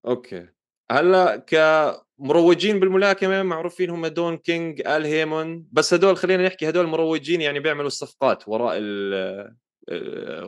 [0.07, 0.47] okay.
[0.91, 7.41] هلأ كمروجين بالملاكمة معروفين هم دون كينج آل هيمون بس هدول خلينا نحكي هدول مروجين
[7.41, 9.09] يعني بيعملوا الصفقات وراء ال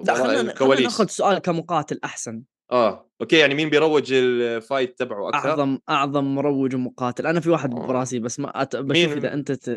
[0.06, 2.42] لا خلينا خلينا ناخذ سؤال كمقاتل أحسن.
[2.72, 7.28] آه okay يعني مين بيروج ال fight تبعه أكثر؟ أعظم أعظم مروج ومقاتل.
[7.28, 7.88] أنا في واحد آه.
[7.88, 8.76] براسي بس ما أت...
[8.76, 9.70] بشوف إذا أنت ت...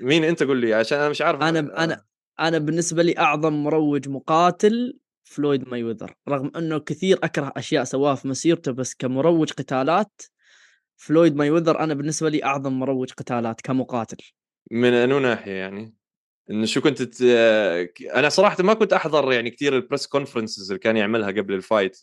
[0.00, 1.84] مين أنت قول لي؟ عشان أنا مش عارف أنا آه.
[1.84, 2.02] أنا
[2.40, 8.28] أنا بالنسبة لي أعظم مروج مقاتل فلويد مايوذر رغم إنه كثير أكره أشياء سواها في
[8.28, 10.22] مسيرته بس كمروج قتالات
[10.96, 14.32] فلويد مايوذر أنا بالنسبة لي أعظم مروج قتالات كمقاتل
[14.70, 15.94] من انو ناحية يعني؟
[16.50, 17.22] انه شو كنت ت...
[18.14, 21.61] أنا صراحة ما كنت أحضر يعني كثير ال press conferences اللي كان يعملها قبل ال
[21.61, 21.96] fight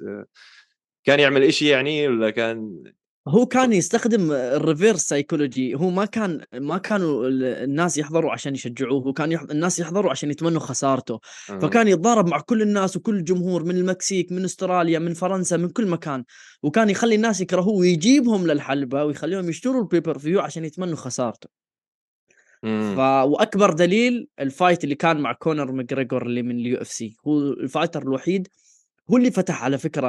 [1.04, 2.84] كان يعمل إشي يعني ولا كان
[3.28, 8.54] هو كان يستخدم ال reverse psychology هو ما كان ما كانوا ال- الناس يحضروا عشان
[8.54, 9.04] يشجعوه.
[9.04, 9.42] هو كان يح...
[9.42, 11.20] الناس يحضروا عشان يتمنوا خسارته.
[11.50, 11.60] آه.
[11.60, 15.88] فكان يتضارب مع كل الناس وكل الجمهور من المكسيك من استراليا من فرنسا من كل
[15.88, 16.24] مكان.
[16.64, 21.50] وكان يخلي الناس يكرهوه ويجيبهم للحلبة ويخليهم يشتروا ال pay-per-view عشان يتمنوا خسارته.
[22.64, 23.00] ف...
[23.00, 27.16] وأكبر دليل ال fight اللي كان مع كونر ماجريجور اللي من ال UFC.
[27.28, 28.48] هو ال fighter الوحيد
[29.12, 30.08] هو اللي فتح على فكرة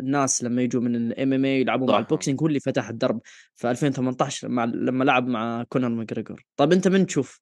[0.00, 1.98] الناس لما يجوا من ال MMA يلعبوا مع.
[1.98, 3.20] ال boxing هو اللي فتح الدرب
[3.56, 7.40] في 2018 مع لما لعب مع كونر ماجريجور طيب أنت مين تشوف؟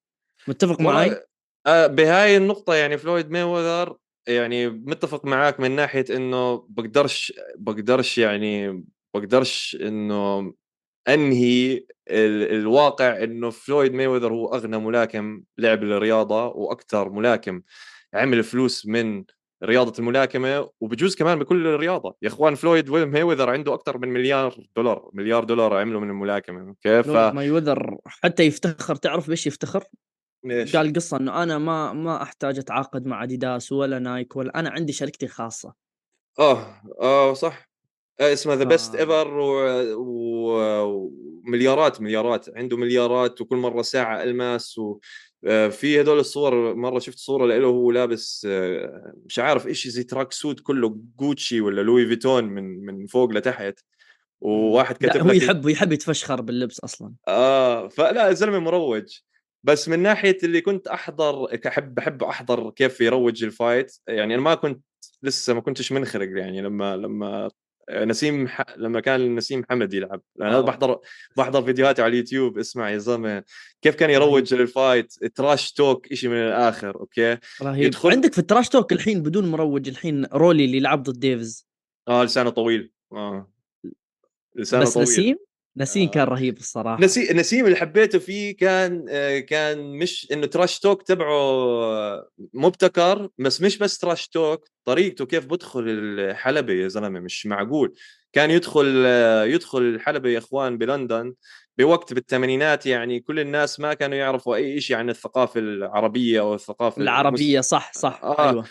[0.48, 1.20] متفق معي
[1.66, 3.96] آه، بهاي النقطة يعني فلويد ميوذر
[4.28, 10.54] يعني متفق معاك من ناحية إنه بقدرش بقدرش يعني بقدرش إنه
[11.08, 11.72] أنهي
[12.10, 17.62] ال- الواقع إنه فلويد ميوذر هو أغنى ملاكم لعب الرياضة وأكثر ملاكم
[18.14, 19.24] عمل فلوس من
[19.64, 22.16] رياضة الملاكمة وبجوز كمان بكل الرياضة.
[22.22, 26.74] يا إخوان فلويد ميوذر عنده أكثر من مليار دولار مليار دولار عمله من الملاكمة.
[26.82, 29.84] كيف؟ فلويد مايوذر حتى يفتخر تعرف بايش يفتخر؟
[30.44, 34.70] ليش؟ قال قصة إنه أنا ما ما أحتاج أتعاقد مع أديداس ولا نايك ولا أنا
[34.70, 35.74] عندي شركتي الخاصه
[36.38, 37.68] آه آه صح.
[38.20, 39.28] آه اسمه the ف- best ever
[39.96, 42.46] ومليارات مليارات.
[42.56, 44.98] عنده مليارات وكل مرة ساعة ألماس و
[45.46, 50.60] في هدول الصور مرة شفت صورة له وهو لابس آه، مش عارف إيش زي tracksuit
[50.60, 53.80] كله جوتشي ولا Louis Vuitton من من فوق لتحت.
[54.40, 57.12] وواحد كتب هو يحب يحب يتفشخر باللبس أصلا.
[57.28, 59.18] آه فلا الزلمه مروج.
[59.64, 64.42] بس من ناحية اللي كنت أحضر أحب بحب أحضر كيف يروج ال fight يعني أنا
[64.42, 64.84] ما كنت
[65.22, 67.50] لسه ما كنتش منخرق يعني لما لما
[67.90, 68.62] نسيم ح...
[68.76, 70.22] لما كان نسيم حمد يلعب.
[70.36, 70.60] لأن أنا آه.
[70.60, 70.98] بحضر
[71.36, 73.44] بحضر فيديوهاته على اليوتيوب اسمع يا زلمة
[73.82, 77.84] كيف كان يروج لل fight trash talk شيء من الآخر أوكي؟ رهيب.
[77.84, 81.68] يدخل- عندك في ال trash talk الحين بدون مروج الحين رولي اللي لعب ضد ديفز.
[82.08, 82.92] آه لسانه طويل.
[83.12, 83.52] آه.
[84.56, 85.06] لسانه بس طويل.
[85.08, 85.36] نسيم؟
[85.76, 86.08] نسيم.
[86.10, 87.32] كان رهيب الصراحة نسي...
[87.32, 91.36] نسيم اللي حبيته فيه كان آه، كان مش إنه trash talk تبعه
[92.54, 97.94] مبتكر بس مش بس trash talk طريقته كيف بدخل الحلبة يا زلمة مش معقول
[98.32, 101.34] كان يدخل آه، يدخل الحلبة يا إخوان بلندن
[101.78, 107.02] بوقت بالثمانينات يعني كل الناس ما كانوا يعرفوا أي شيء عن الثقافة العربية أو الثقافة
[107.02, 108.50] العربية صح صح آه.
[108.50, 108.64] أيوه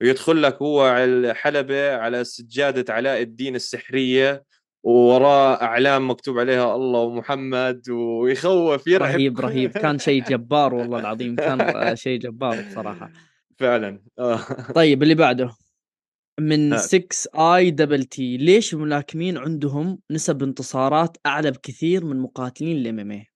[0.00, 4.44] ويدخل لك هو على الحلبة على سجادة علاء الدين السحرية
[4.86, 11.36] ووراه أعلام مكتوب عليها الله ومحمد ويخوف يرعب رهيب رهيب كان شيء جبار والله العظيم
[11.36, 13.10] كان شيء جبار بصراحة
[13.58, 14.36] فعلا آه.
[14.74, 15.56] طيب اللي بعده
[16.40, 16.80] من هات.
[16.80, 23.26] 6 A double T ليش الملاكمين عندهم نسب انتصارات أعلى بكثير من مقاتلين ال MMA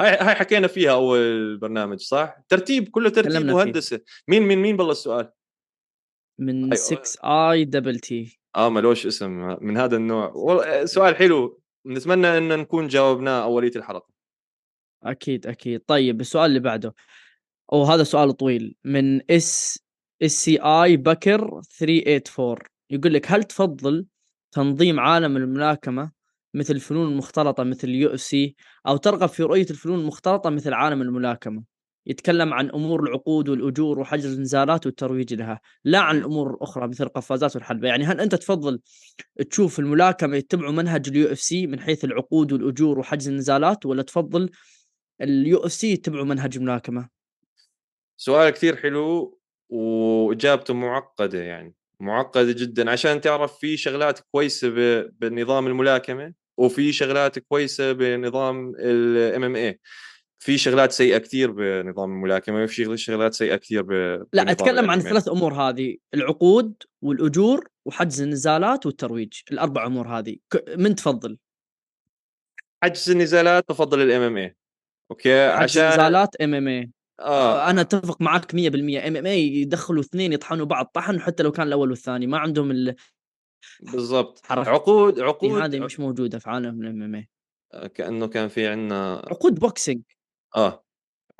[0.00, 3.48] هاي هاي حكينا فيها أول برنامج صح؟ ترتيب كله ترتيب.
[3.50, 5.30] وهندسة مين من مين بالله السؤال؟
[6.40, 6.74] من أيوة.
[6.74, 10.32] 6 A double T آه ملوش اسم من هذا النوع.
[10.34, 11.60] والله سؤال حلو.
[11.86, 14.08] نتمنى إن نكون جاوبناه أولية الحلقة.
[15.02, 15.80] أكيد أكيد.
[15.86, 16.94] طيب السؤال اللي بعده.
[17.72, 18.74] أو هذا سؤال طويل.
[18.84, 22.58] من SSCI بكر 384
[22.90, 24.06] يقول لك هل تفضل
[24.52, 26.12] تنظيم عالم الملاكمة
[26.54, 31.62] مثل الفنون المختلطه مثل ال UFC أو ترغب في رؤية الفنون المختلطة مثل عالم الملاكمة؟
[32.08, 37.56] يتكلم عن أمور العقود والأجور وحجز النزالات والترويج لها لا عن الأمور الأخرى مثل القفازات
[37.56, 38.80] والحلبه يعني هل أنت تفضل
[39.50, 44.50] تشوف الملاكمة يتبعوا منهج ال UFC من حيث العقود والأجور وحجز النزالات ولا تفضل
[45.20, 47.08] ال UFC يتبعوا منهج الملاكمة؟
[48.16, 49.38] سؤال كثير حلو
[49.68, 52.90] وإجابته معقدة يعني معقدة جدا.
[52.90, 54.68] عشان تعرف في شغلات كويسة
[55.20, 59.80] بنظام الملاكمة وفي شغلات كويسة بنظام ال MMA
[60.38, 63.92] في شغلات سيئة كثير بنظام الملاكمة وفي شغلات سيئة كثير ب
[64.32, 64.98] لا أتكلم عن.
[64.98, 70.36] الثلاث أمور هذه العقود والأجور وحجز النزالات والترويج الأربع أمور هذه.
[70.76, 71.38] من تفضل؟
[72.82, 74.56] حجز النزالات بفضل ال MMA
[75.10, 77.70] أوكي؟ حجز عشان نزالات MMA آه.
[77.70, 82.26] أنا أتفق معك 100% MMA يدخلوا اثنين يطحنوا بعض طحن حتى لو كان الأول والثاني.
[82.26, 82.94] ما عندهم ال-
[83.80, 84.42] بالضبط.
[84.50, 87.28] عقود عقود هذه مش موجودة في عالم ال MMA
[87.88, 90.02] كأنه كان في عندنا عقود boxing
[90.58, 90.84] آه.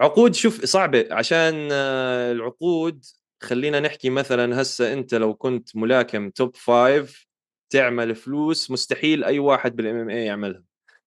[0.01, 3.05] عقود شوف صعبة عشان آه، العقود
[3.43, 7.27] خلينا نحكي مثلا هسه أنت لو كنت ملاكم top five
[7.73, 10.63] تعمل فلوس مستحيل أي واحد بال MMA يعملها.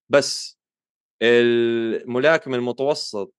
[0.09, 0.59] بس
[1.23, 3.33] الملاكم المتوسط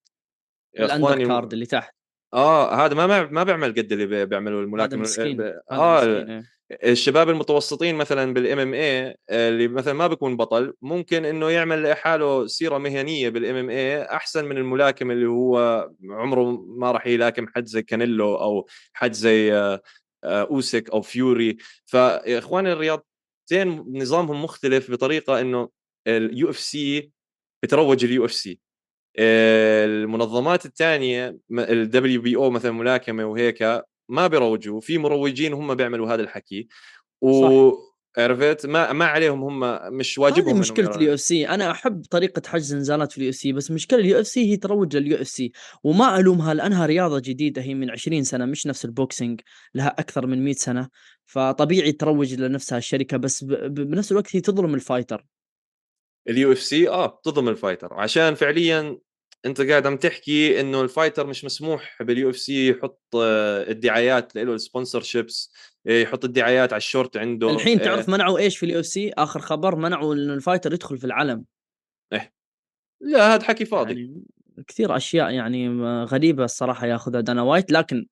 [0.78, 1.94] ال undercard اللي تحت.
[2.34, 5.40] آه هذا ما ما بيعمل قد اللي بي- بيعملوا هذا الملاكم مسكين.
[5.40, 6.44] هذا آه مسكين إيه.
[6.84, 12.78] الشباب المتوسطين مثلا بال MMA اللي مثلا ما بيكون بطل ممكن إنه يعمل لحاله سيرة
[12.78, 18.34] مهنية بال MMA أحسن من الملاكم اللي هو عمره ما راح يلاكم حد زي كانيلو
[18.36, 19.82] أو حد زي آه،
[20.24, 21.56] آه، اوسك أو فيوري.
[21.86, 25.68] فيا اخواني الرياضتين نظامهم مختلف بطريقة إنه
[26.06, 27.10] ال UFC
[27.62, 28.60] بتروج ال UFC
[29.18, 33.82] المنظمات الثانية ال WB أو مثلا ملاكمة وهيك
[34.12, 36.68] ما بيروجوا في مروجين هم بيعملوا هذا الحكي
[37.20, 41.48] وعرفت ما ما عليهم هم مش واجبهم هذه مشكلة اليو إف سي.
[41.48, 45.16] أنا أحب طريقة حجز نزالات في ال UFC بس مشكلة ال UFC هي تروج لل
[45.16, 45.52] UFC.
[45.84, 49.40] وما ألومها لأنها رياضة جديدة هي من 20 سنة مش نفس ال boxing
[49.74, 50.88] لها أكثر من 100 سنة.
[51.26, 53.44] فطبيعي تروج لنفسها الشركة بس.
[53.44, 55.26] بنفس الوقت هي تظلم الفايتر.
[56.28, 57.94] اليو إف سي آه بتضم الفايتر.
[57.94, 58.98] عشان فعليا
[59.46, 64.54] انت قاعد عم تحكي انه ال fighter مش مسموح بال UFC يحط آه، الدعايات له
[64.54, 65.52] ال sponsorships
[65.86, 69.76] يحط الدعايات على الشورت عنده الحين آه، تعرف منعوا إيش في ال UFC؟ آخر خبر
[69.76, 71.44] منعوا إنه ال fighter يدخل في العلم
[73.02, 73.94] لا هذا حكي فاضي.
[73.94, 74.22] يعني
[74.68, 78.06] كثير أشياء يعني غريبة الصراحة ياخذها دانا وايت لكن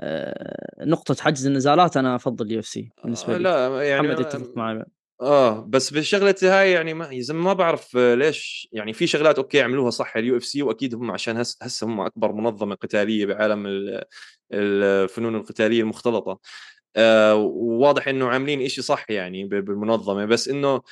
[0.00, 3.42] آه، نقطة حجز النزالات أنا أفضل UFC بالنسبة آه لي.
[3.42, 4.84] لا يعني محمد يتفق معي.
[5.20, 9.38] آه بس بالشغله هاي يعني ما يا زلمة ما بعرف آه، ليش؟ يعني في شغلات
[9.38, 13.66] okay عملوها صح ال UFC وأكيد هم عشان هس هسه هم أكبر منظمة قتالية بعالم
[13.66, 14.04] ال-
[14.52, 16.40] الفنون القتالية المختلطة.
[16.96, 20.82] آه وواضح إنه عاملين إشي صح يعني بالمنظمة بس إنه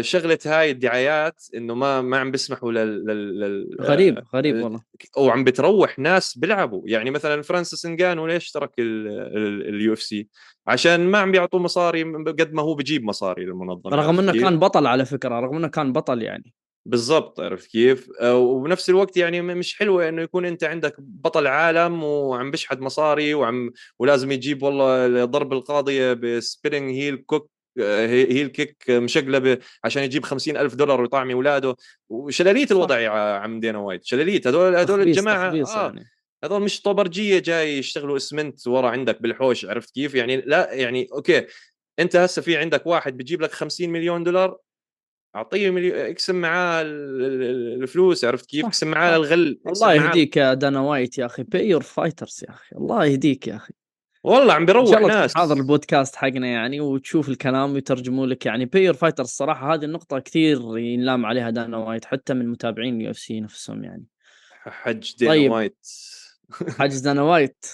[0.00, 4.80] شغلة هاي الدعايات إنه ما ما عم بيسمحوا لل, لل, لل غريب غريب آه، والله.
[5.16, 6.82] وعم بتروح ناس بيلعبوا.
[6.84, 10.28] يعني مثلا فرانسيس انجانو ليش ترك ال UFC؟
[10.66, 14.86] عشان ما عم بيعطوه مصاري قد ما هو بجيب مصاري للمنظمة رغم إنه؟ كان بطل
[14.86, 16.54] على فكرة رغم إنه كان بطل يعني.
[16.86, 22.02] بالضبط عرفت كيف؟ آه، وبنفس الوقت يعني مش حلوة إنه يكون أنت عندك بطل عالم
[22.04, 28.46] وعم بيشحد مصاري وعم ولازم يجيب والله ضرب القاضية ب spinning heel kick آه، heel
[28.48, 31.76] kick مشقلبة عشان يجيب خمسين ألف دولار ويطعمي اولاده
[32.08, 36.04] وشلاليت الوضع يا عم دانا وايت شلاليت هدول هدول تخبيص- الجماعة تخبيص آه يعني.
[36.44, 41.46] هذول مش طبرجية جاي يشتغلوا اسمنت ورا عندك بالحوش عرفت كيف؟ يعني لا يعني okay
[41.98, 44.58] أنت هسه في عندك واحد بيجيب لك 50 مليون دولار
[45.36, 49.16] أعطيه مليون اقسم معاه ال- ال- الفلوس عرفت كيف؟ اقسم معاه.
[49.16, 51.42] الغل الله يهديك يا دانا وايت يا أخي.
[51.42, 52.76] pay your fighters يا أخي.
[52.76, 53.72] الله يهديك يا أخي.
[54.22, 55.34] والله عم بيروح ناس.
[55.34, 58.46] حاضر البودكاست حقنا يعني وتشوف الكلام ويترجموا لك.
[58.46, 62.96] يعني pay your fighters الصراحة هذه النقطة كثير ينلام عليها دانا وايت حتى من متابعين
[62.96, 64.04] ال UFC نفسهم يعني.
[64.62, 65.50] حج دانا طيب.
[65.52, 65.86] وايت
[66.78, 67.66] حاجز دانا وايت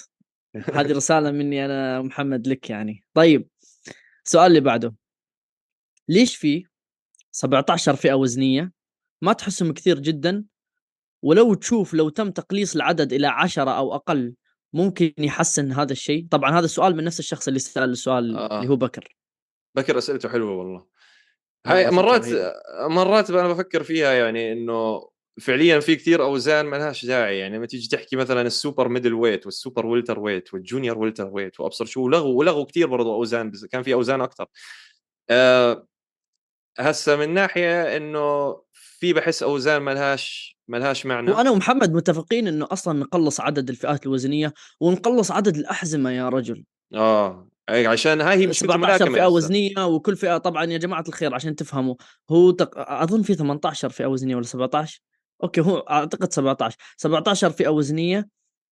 [0.74, 3.04] هذه رسالة مني أنا ومحمد لك يعني.
[3.14, 3.48] طيب
[4.24, 4.94] السؤال اللي بعده.
[6.08, 6.64] ليش في
[7.30, 8.72] 17 فئة وزنية
[9.22, 10.44] ما تحسهم كثير جدا؟
[11.22, 14.34] ولو تشوف لو تم تقليص العدد إلى 10 أو أقل
[14.76, 16.26] ممكن يحسن هذا الشيء.
[16.30, 18.58] طبعا هذا السؤال من نفس الشخص اللي سأل السؤال آه.
[18.58, 19.16] اللي هو بكر.
[19.76, 20.86] بكر أسئلته حلوة والله.
[21.66, 22.26] والله هاي مرات.
[22.90, 25.08] مرات أنا بفكر فيها يعني إنه
[25.40, 27.38] فعليا في كثير أوزان ما لهاش داعي.
[27.38, 31.84] يعني لما تيجي تحكي مثلا ال super middleweight وال super welterweight وال junior welterweight وأبصر
[31.84, 34.46] شو ولغوا ولغوا كثير برضه أوزان بس كان في أوزان أكثر
[35.30, 35.86] أه
[36.78, 41.30] هسه من ناحية إنه في بحس أوزان ما لهاش ما لهاش معنى.
[41.30, 46.64] وأنا ومحمد متفقين إنه أصلا نقلص عدد الفئات الوزنية ونقلص عدد الأحزمة يا رجل.
[46.94, 47.48] آه.
[47.68, 49.26] أي عشان هاي هي مشكلة 17 الملاكمة فئة.
[49.26, 51.94] وزنية وكل فئة طبعا يا جماعة الخير عشان تفهموا
[52.30, 52.70] هو تق...
[52.76, 55.00] أظن في 18 فئة وزنية ولا 17
[55.42, 58.28] okay هو أعتقد 17 17 فئة وزنية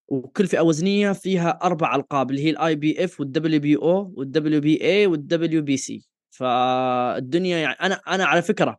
[0.09, 4.61] وكل فئة وزنية فيها أربع ألقاب اللي هي الاي بي اف والدبليو بي أو والدبليو
[4.61, 8.79] بي اي والدبليو بي سي فالدنيا يعني أنا أنا على فكرة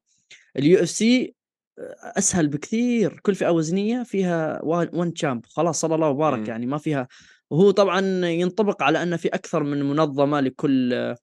[0.58, 1.36] ال UFC
[2.18, 3.20] أسهل بكثير.
[3.20, 6.46] كل فئة وزنية فيها one champ خلاص صلى الله وبارك مم.
[6.46, 7.08] يعني ما فيها.
[7.50, 11.16] وهو طبعا ينطبق على ان في أكثر من منظمة لكل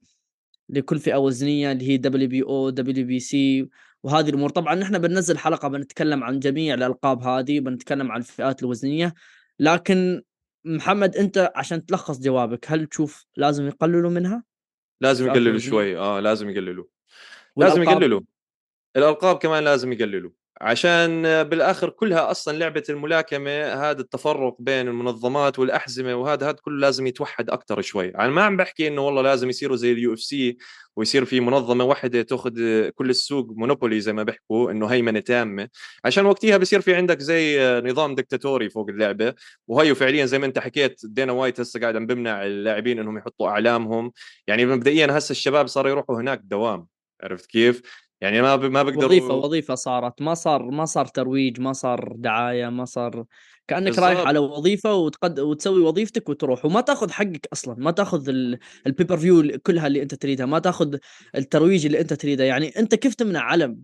[0.68, 3.68] لكل فئة وزنية اللي هي دبليو بي أو دبليو بي سي
[4.02, 4.50] وهذه الأمور.
[4.50, 9.14] طبعا نحن بننزل حلقة بنتكلم عن جميع الألقاب هذه بنتكلم عن الفئات الوزنية.
[9.58, 10.22] لكن
[10.64, 14.44] محمد أنت عشان تلخص جوابك هل تشوف لازم يقللوا منها؟
[15.00, 15.98] لازم يقللوا شوي.
[15.98, 16.84] آه لازم يقللوا.
[17.56, 18.20] لازم يقللوا.
[18.96, 20.30] الألقاب كمان لازم يقللوا.
[20.62, 27.06] عشان بالآخر كلها أصلا لعبة الملاكمة هذا التفرق بين المنظمات والأحزمة وهذا هذا كله لازم
[27.06, 28.08] يتوحد أكثر شوي.
[28.08, 30.56] أنا ما عم بحكي إنه والله لازم يصيروا زي ال UFC
[30.96, 32.52] ويصير في منظمة واحدة تأخذ
[32.88, 35.68] كل السوق monopoly زي ما بيحكوا إنه هيمنة تامة.
[36.04, 39.34] عشان وقتها بصير في عندك زي نظام دكتاتوري فوق اللعبة
[39.68, 43.48] وهي فعليا زي ما أنت حكيت دانا وايت هسه قاعد عم بمنع اللاعبين إنهم يحطوا
[43.48, 44.12] أعلامهم.
[44.46, 46.86] يعني مبدئيا هسه الشباب صاروا يروحوا هناك دوام
[47.22, 47.82] عرفت كيف؟
[48.22, 48.64] يعني ما ب...
[48.64, 50.22] ما بقدر وظيفة وظيفة صارت.
[50.22, 53.24] ما صار ما صار ترويج ما صار دعاية ما صار
[53.68, 54.04] كأنك بالزبط.
[54.04, 55.40] رايح على وظيفة وتقد...
[55.40, 56.64] وتسوي وظيفتك وتروح.
[56.64, 57.74] وما تأخذ حقك أصلا.
[57.78, 58.58] ما تأخذ ال...
[58.86, 60.46] ال pay-per-view كلها اللي أنت تريدها.
[60.46, 60.96] ما تأخذ
[61.36, 62.44] الترويج اللي أنت تريده.
[62.44, 63.78] يعني أنت كيف تمنع علم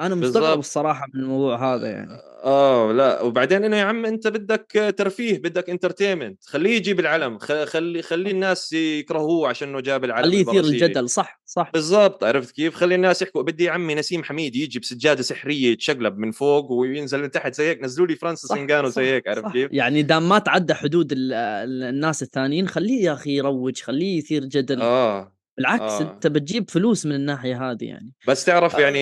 [0.00, 2.10] أنا مستغرب الصراحة من الموضوع هذا يعني.
[2.44, 7.38] آه لا وبعدين إنه يا عم أنت بدك ترفيه بدك entertainment خليه يجيب العلم.
[7.38, 11.08] خلي خلي الناس يكرهوه عشان إنه جاب العلم خليه يثير الجدل.
[11.08, 11.70] صح صح.
[11.74, 12.24] بالضبط.
[12.24, 13.42] عرفت كيف؟ خلي الناس يحكوا.
[13.42, 17.68] بدي يا عمي نسيم حميد يجي بسجاده سحرية يتشقلب من فوق وينزل من تحت زي
[17.68, 17.82] هيك.
[17.82, 19.28] نزلوا لي فرانسيس إنجانو زي هيك.
[19.28, 24.44] عرفت كيف؟ يعني دام ما تعدى حدود الناس الثانيين خليه يا أخي يروج خليه يثير
[24.44, 24.80] جدل.
[24.82, 25.37] آه.
[25.58, 26.00] بالعكس آه.
[26.00, 28.12] أنت بتجيب فلوس من الناحية هذه يعني.
[28.28, 28.80] بس تعرف آه.
[28.80, 28.98] يعني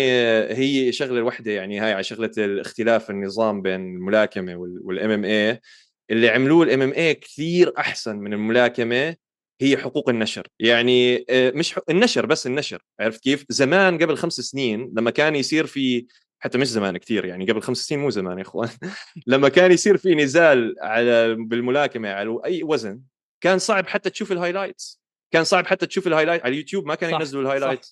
[0.57, 5.61] هي شغلة الوحدة يعني هاي على شغلة الاختلاف النظام بين الملاكمة وال MMA
[6.11, 9.17] اللي عملوه ال MMA كثير أحسن من الملاكمة
[9.61, 10.49] هي حقوق النشر.
[10.61, 11.91] يعني آه، مش حق...
[11.91, 16.07] النشر بس النشر عرفت كيف؟ زمان قبل خمس سنين لما كان يصير في
[16.39, 18.69] حتى مش زمان كثير يعني قبل خمس سنين مو زمان يا إخوان.
[19.27, 23.01] لما كان يصير في نزال على بالملاكمة على أي وزن
[23.41, 26.95] كان صعب حتى تشوف ال highlights كان صعب حتى تشوف ال highlight على اليوتيوب ما
[26.95, 27.87] كانوا ينزلوا ال highlight.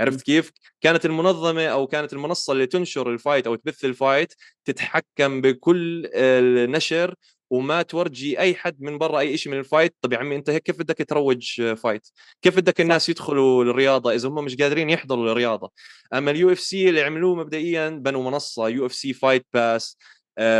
[0.00, 4.34] عرفت كيف؟ كانت المنظمة أو كانت المنصة اللي تنشر ال fight أو تبث ال fight
[4.64, 7.14] تتحكم بكل النشر
[7.50, 9.94] وما تورجي أي حد من برا أي شيء من ال fight.
[10.00, 12.08] طب يا عمي أنت هيك كيف بدك تروج fight؟
[12.42, 15.72] كيف بدك الناس يدخلوا الرياضة إذا هم مش قادرين يحضروا الرياضة؟
[16.14, 19.98] أما ال UFC اللي عملوه مبدئيا بنوا منصة UFC Fight Pass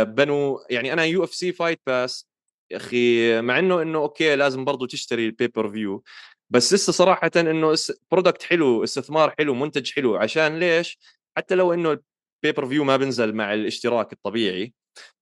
[0.03, 2.27] بنوا يعني أنا UFC Fight Pass
[2.71, 6.03] يا أخي مع إنه إنه okay لازم برضه تشتري ال pay-per-view
[6.49, 7.75] بس لسه صراحة إنه
[8.11, 10.99] product حلو استثمار حلو منتج حلو عشان ليش؟
[11.37, 11.99] حتى لو إنه
[12.43, 14.73] ال pay-per-view ما بنزل مع الاشتراك الطبيعي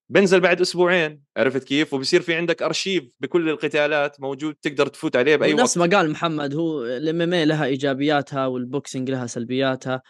[0.10, 5.36] بنزل بعد أسبوعين عرفت كيف؟ وبصير في عندك ارشيف بكل القتالات موجود تقدر تفوت عليه
[5.36, 5.62] بأي وقت.
[5.62, 10.02] نفس ما قال محمد هو ال MMA لها إيجابياتها وال boxing لها سلبياتها.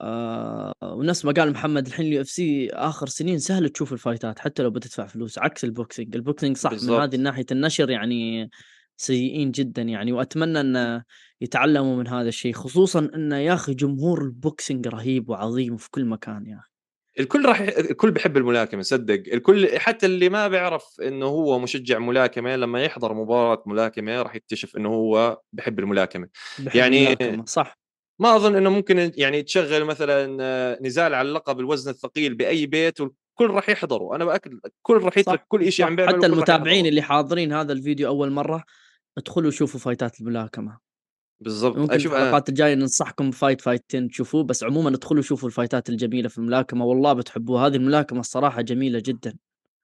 [0.00, 4.62] آه ونفس ما قال محمد الحين ال UFC آخر سنين سهل تشوف ال fightات حتى
[4.62, 6.96] لو بتدفع فلوس عكس ال boxing ال boxing صح بالزبط.
[6.96, 8.50] من هذه الناحية النشر يعني
[8.96, 11.02] سيئين جدا يعني وأتمنى ان
[11.40, 16.04] يتعلموا من هذا الشيء خصوصا إنه يا أخي جمهور ال boxing رهيب وعظيم في كل
[16.04, 16.70] مكان يا أخي
[17.20, 22.56] الكل راح الكل بحب الملاكمة صدق الكل حتى اللي ما بيعرف إنه هو مشجع ملاكمة
[22.56, 26.28] لما يحضر مباراة ملاكمة راح يكتشف إنه هو بحب الملاكمة
[26.58, 27.44] بحب يعني الملاكمة.
[27.44, 27.85] صح
[28.18, 33.00] ما أظن إنه ممكن يعني تشغل مثلا آه، نزال على اللقب الوزن الثقيل بأي بيت
[33.00, 37.02] والكل راح يحضروا أنا بأكد الكل راح يترك كل شيء عم بيعمله حتى المتابعين اللي
[37.02, 38.64] حاضرين هذا الفيديو أول مرة
[39.18, 40.78] ادخلوا شوفوا فايتات الملاكمة.
[41.40, 41.76] بالضبط.
[41.76, 46.38] ممكن أشوف الحلقات الجاية ننصحكم بفايت فايتين تشوفوه بس عموما ادخلوا شوفوا الفايتات الجميلة في
[46.38, 47.66] الملاكمة والله بتحبوها.
[47.66, 49.36] هذه الملاكمة الصراحة جميلة جدا.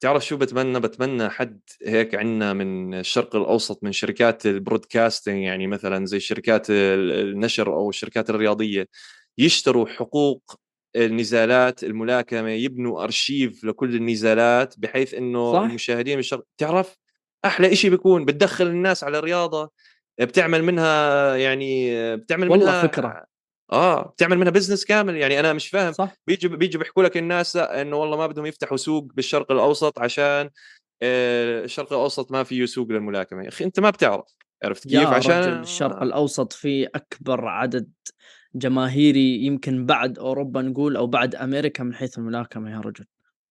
[0.02, 5.66] تعرف شو بتمنى؟ بتمنى حد هيك عندنا من الشرق الأوسط من شركات ال broadcasting يعني
[5.66, 8.88] مثلا زي شركات النشر أو الشركات الرياضية
[9.38, 10.42] يشتروا حقوق
[10.96, 16.96] النزالات الملاكمة يبنوا أرشيف لكل النزالات بحيث إنه صح؟ المشاهدين من الشرق تعرف؟
[17.44, 19.70] أحلى شيء بيكون بتدخل الناس على الرياضة
[20.20, 23.24] بتعمل منها يعني بتعمل والله منها فكرة.
[23.72, 25.16] آه بتعمل منها business كامل.
[25.16, 25.92] يعني أنا مش فاهم.
[25.92, 26.14] صح.
[26.26, 30.50] بيجوا بيجوا بيحكوا لك الناس إنه والله ما بدهم يفتحوا سوق بالشرق الأوسط عشان
[31.02, 33.42] آه، الشرق الأوسط ما فيه سوق للملاكمة.
[33.42, 34.24] يا أخي أنت ما بتعرف
[34.64, 37.90] عرفت كيف؟ عشان الشرق الأوسط فيه أكبر عدد
[38.54, 43.04] جماهيري يمكن بعد أوروبا نقول أو بعد أمريكا من حيث الملاكمة يا رجل.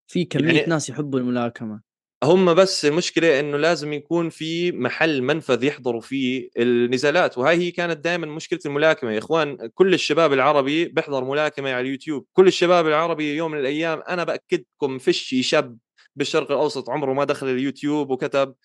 [0.08, 1.82] في كمية يعني ناس يحبوا الملاكمة.
[2.24, 7.98] هم بس المشكلة إنه لازم يكون في محل منفذ يحضروا فيه النزالات وهاي هي كانت
[7.98, 9.12] دائما مشكلة الملاكمة.
[9.12, 12.26] يا إخوان كل الشباب العربي بيحضر ملاكمة على اليوتيوب.
[12.34, 15.78] كل الشباب العربي يوم من الأيام أنا بأكدكم فيش شاب
[16.16, 18.56] بالشرق الأوسط عمره ما دخل اليوتيوب وكتب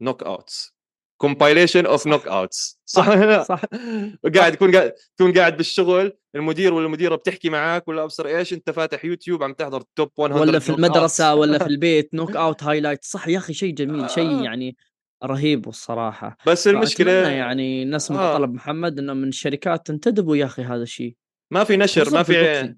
[0.00, 0.75] knockouts
[1.16, 3.62] compilation of knockouts صح صح, صح.
[4.34, 8.70] قاعد تكون قاعد تكون قاعد بالشغل المدير ولا المديره بتحكي معك ولا أبصر إيش أنت
[8.70, 13.28] فاتح يوتيوب عم تحضر top 100 ولا في المدرسة ولا في البيت knockout highlight صح
[13.28, 14.76] يا أخي شيء جميل شيء يعني
[15.24, 16.36] رهيب الصراحة.
[16.46, 18.36] بس المشكلة يعني نسمع آه.
[18.36, 21.16] طلب محمد إنه من الشركات تنتدبوا يا أخي هذا الشيء.
[21.50, 22.74] ما في نشر ما في.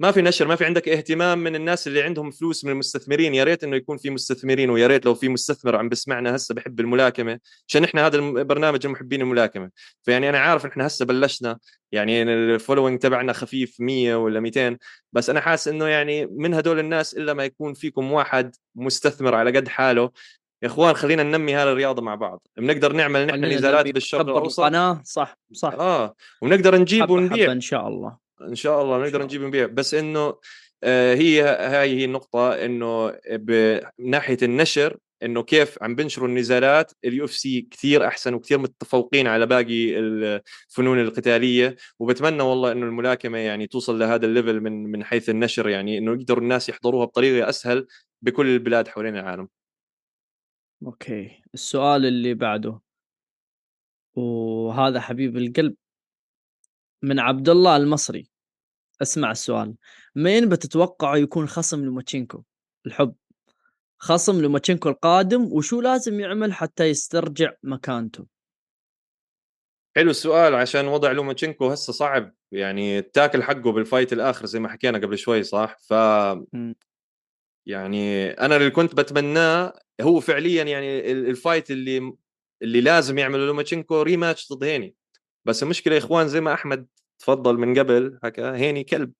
[0.00, 3.34] ما في نشر ما في عندك اهتمام من الناس اللي عندهم فلوس من المستثمرين.
[3.34, 6.80] يا ريت إنه يكون في مستثمرين ويا ريت لو في مستثمر عم بسمعنا هسه بحب
[6.80, 9.70] الملاكمة عشان إحنا هذا البرنامج المحبين الملاكمة.
[10.02, 11.58] فيعني أنا عارف إحنا هسه بلشنا
[11.92, 14.76] يعني ال following تبعنا خفيف 100 ولا 200
[15.12, 19.56] بس أنا حاسس إنه يعني من هدول الناس إلا ما يكون فيكم واحد مستثمر على
[19.58, 20.10] قد حاله.
[20.62, 22.46] يا إخوان خلينا ننمي هذه الرياضة مع بعض.
[22.56, 24.62] بنقدر نعمل نحن نزالات بالشرق الاوسط
[25.04, 25.72] صح صح.
[25.72, 28.27] آه وبنقدر نجيب ونبيع إن شاء الله.
[28.42, 30.34] إن شاء الله نقدر نجيب ونبيع بس إنه
[30.84, 33.18] آه، هي هاي هي النقطة إنه
[33.98, 39.46] من ناحية النشر إنه كيف عم بنشروا النزالات ال UFC كثير أحسن وكثير متفوقين على
[39.46, 41.76] باقي الفنون القتالية.
[41.98, 46.12] وبتمنى والله إنه الملاكمة يعني توصل لهذا ال level من من حيث النشر يعني إنه
[46.12, 47.86] يقدروا الناس يحضروها بطريقة أسهل
[48.22, 49.48] بكل البلاد حوالين العالم.
[50.86, 51.42] okay.
[51.54, 52.80] السؤال اللي بعده.
[54.14, 55.74] وهذا حبيب القلب.
[57.02, 58.30] من عبد الله المصري.
[59.02, 59.74] اسمع السؤال.
[60.16, 62.42] مين بتتوقعوا يكون خصم لوماتشينكو
[62.86, 63.14] الحب.
[63.98, 68.26] خصم لوماتشينكو القادم وشو لازم يعمل حتى يسترجع مكانته؟
[69.96, 72.34] حلو السؤال عشان وضع لوماتشينكو هسه صعب.
[72.52, 75.92] يعني تاكل حقه بال fight الآخر زي ما حكينا قبل شوي صح؟ ف
[76.52, 76.74] مم.
[77.66, 82.12] يعني أنا اللي كنت بتمناه هو فعليا يعني ال- ال fight اللي
[82.62, 84.94] اللي لازم يعمله لوماتشينكو rematch ضد هيني.
[85.48, 86.86] بس المشكلة يا إخوان زي ما أحمد
[87.18, 89.12] تفضل من قبل حكى هيني كلب.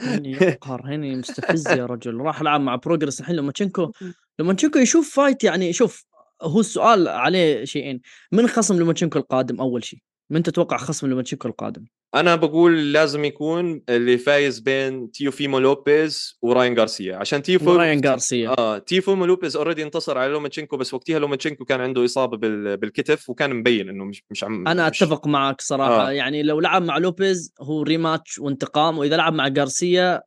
[0.00, 2.20] هني يقهر هني مستفز يا رجل.
[2.20, 3.36] راح لعب مع بروجرس الحين.
[3.36, 3.92] لوماتشينكو
[4.38, 6.04] لوماتشينكو يشوف fight يعني شوف
[6.42, 8.00] هو السؤال عليه شيئين.
[8.32, 9.98] من خصم لوماتشينكو القادم أول شيء؟
[10.30, 11.84] من تتوقع خصم لوماتشينكو القادم؟
[12.14, 17.16] أنا بقول لازم يكون اللي فايز بين تيوفيمو لوبيز وراين غارسيا.
[17.16, 18.54] عشان تيفو وراين غارسيا.
[18.58, 22.76] آه تيفو لوبيز already انتصر على لوماتشينكو بس وقتها لوماتشينكو كان عنده إصابة بال...
[22.76, 25.02] بالكتف وكان مبين إنه مش مش عم أنا مش...
[25.02, 26.08] أتفق معك صراحة.
[26.08, 26.12] آه.
[26.12, 30.22] يعني لو لعب مع لوبيز هو rematch وانتقام وإذا لعب مع غارسيا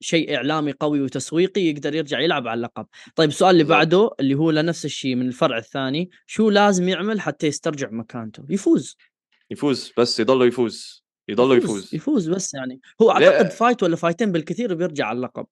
[0.00, 2.86] شيء إعلامي قوي وتسويقي يقدر يرجع يلعب على اللقب.
[3.16, 3.64] طيب السؤال اللي.
[3.64, 8.96] بعده اللي هو لنفس الشيء من الفرع الثاني شو لازم يعمل حتى يسترجع مكانته؟ يفوز.
[9.50, 11.01] يفوز بس يضله يفوز.
[11.28, 12.28] يضله يفوز يفوز.
[12.28, 12.80] بس يعني.
[13.02, 13.26] هو لا.
[13.26, 15.46] أعتقد fight ولا fightين بالكثير بيرجع على اللقب.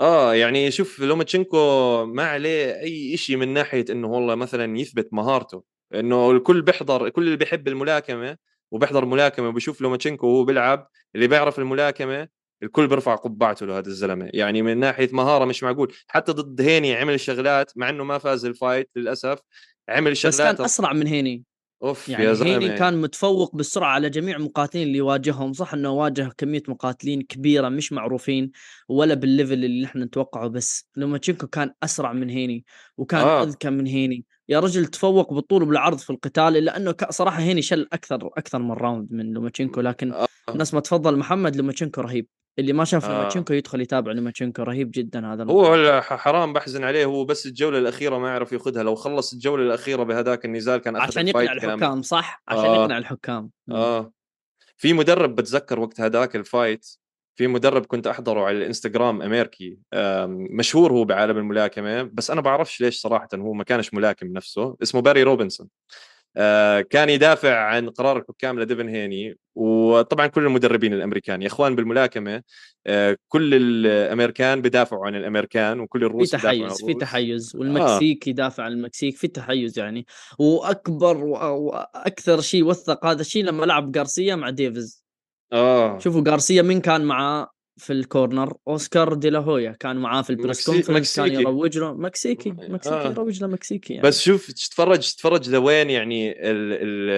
[0.00, 1.58] آه يعني شوف لوماتشينكو
[2.04, 5.62] ما عليه أي شيء من ناحية إنه والله مثلا يثبت مهارته
[5.94, 8.36] إنه الكل بيحضر كل اللي بيحب الملاكمة
[8.70, 12.28] وبيحضر ملاكمة وبيشوف لوماتشينكو وهو بيلعب اللي بيعرف الملاكمة
[12.62, 14.30] الكل بيرفع قبعته لهذا الزلمة.
[14.34, 15.92] يعني من ناحية مهارة مش معقول.
[16.06, 19.38] حتى ضد هيني عمل شغلات مع إنه ما فاز ال fight للأسف
[19.88, 21.44] عمل بس كان شغلات أسرع من هيني.
[21.82, 25.90] أوف يعني يا زلمة هيني كان متفوق بالسرعه على جميع المقاتلين اللي واجههم صح إنه
[25.90, 28.50] واجه كمية مقاتلين كبيرة مش معروفين
[28.88, 32.64] ولا بال level اللي إحنا نتوقعه بس لوماتشينكو كان أسرع من هيني
[32.96, 33.42] وكان آه.
[33.42, 37.88] أذكى من هيني يا رجل تفوق بالطول وبالعرض في القتال الا انه صراحة هيني شل
[37.92, 40.26] أكثر أكثر من round من لوماتشينكو لكن آه.
[40.48, 42.26] زي ما تفضل محمد لوماتشينكو رهيب
[42.58, 43.12] اللي ما شاف آه.
[43.12, 48.18] لوماتشينكو يدخل يتابع لوماتشينكو رهيب جدا هذا هو حرام بحزن عليه هو بس الجولة الأخيرة
[48.18, 48.82] ما عرف ياخذها.
[48.82, 52.82] لو خلص الجولة الأخيرة بهذاك النزال كان عشان يقنع الحكام صح؟ عشان آه.
[52.82, 53.50] يقنع الحكام.
[53.70, 54.12] آه.
[54.76, 56.86] في مدرب بتذكر وقت هذاك ال fight؟
[57.34, 59.78] في مدرب كنت أحضره على الإنستغرام امريكي
[60.50, 64.76] مشهور هو بعالم الملاكمة بس أنا بعرفش ليش صراحة هو ما كانش ملاكم نفسه.
[64.82, 65.68] اسمه باري روبنسون.
[66.90, 72.42] كان يدافع عن قرار الحكام لديفن هيني وطبعا كل المدربين الأمريكان يا إخوان بالملاكمة
[72.86, 77.00] آه، كل الأمريكان بدافعوا عن الأمريكان وكل في الروس عن تحيز في الروس.
[77.00, 80.06] تحيز والمكسيك يدافع عن المكسيك في تحيز يعني.
[80.38, 85.04] وأكبر وأكثر شيء وثق هذا الشيء لما لعب غارسيا مع ديفيز.
[85.52, 85.98] آه.
[85.98, 90.30] شوفوا غارسيا من كان معاه في ال corner أوسكار دي لا هويا كان معاه في
[90.30, 91.32] ال press conference كان.
[91.32, 93.10] يروج له مكسيكي مكسيكي آه.
[93.10, 94.08] يروج له مكسيكي يعني.
[94.08, 97.10] بس شوف تتفرج تتفرج لوين يعني ال ال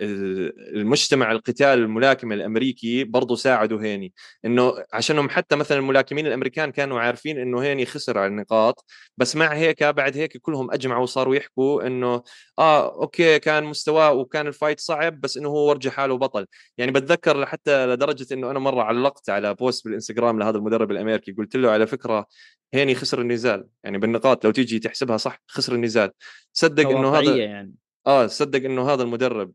[0.00, 4.12] ال المجتمع القتال الملاكمة الأمريكي برضه ساعدوا هيني
[4.44, 8.84] إنه عشانهم حتى مثلا الملاكمين الأمريكان كانوا عارفين إنه هيني خسر على النقاط
[9.16, 12.22] بس مع هيك بعد هيك كلهم أجمعوا وصاروا يحكوا إنه
[12.58, 16.46] آه okay كان مستواه وكان ال fight صعب بس إنه هو ورجع حاله بطل
[16.78, 21.56] يعني بتذكر حتى لدرجة إنه أنا مرة علقت على post بالإنستغرام لهذا المدرب الأمريكي قلت
[21.56, 22.26] له على فكرة
[22.74, 23.66] هيني خسر النزال.
[23.84, 26.10] يعني بالنقاط لو تيجي تحسبها صح خسر النزال.
[26.52, 27.74] صدق إنه هذا يعني.
[28.06, 29.52] آه صدق إنه هذا المدرب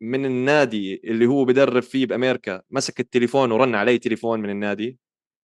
[0.00, 4.98] من النادي اللي هو بدرب فيه بأمريكا مسك التليفون ورن علي تليفون من النادي.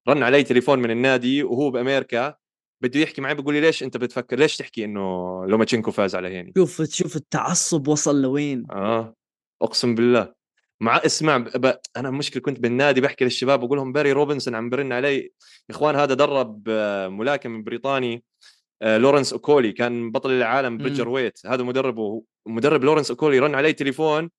[0.09, 2.34] رن علي تليفون من النادي وهو بأمريكا
[2.82, 5.01] بده يحكي معي بيقول لي ليش أنت بتفكر ليش تحكي إنه
[5.46, 9.14] لوماتشينكو فاز على هيني؟ شوف شوف التعصب وصل لوين؟ آه
[9.62, 10.38] أقسم بالله.
[10.81, 11.66] مع اسمع ب...
[11.66, 11.79] ب...
[11.97, 15.31] أنا مشكلة كنت بالنادي بحكي للشباب بقول لهم باري روبنسون عم برن علي يا
[15.70, 18.24] إخوان هذا درب آه، ملاكم بريطاني
[18.83, 21.09] آه، لورنس أوكولي كان بطل العالم مم.
[21.09, 24.31] weight هذا مدربه مدرب لورنس أوكولي رن علي تليفون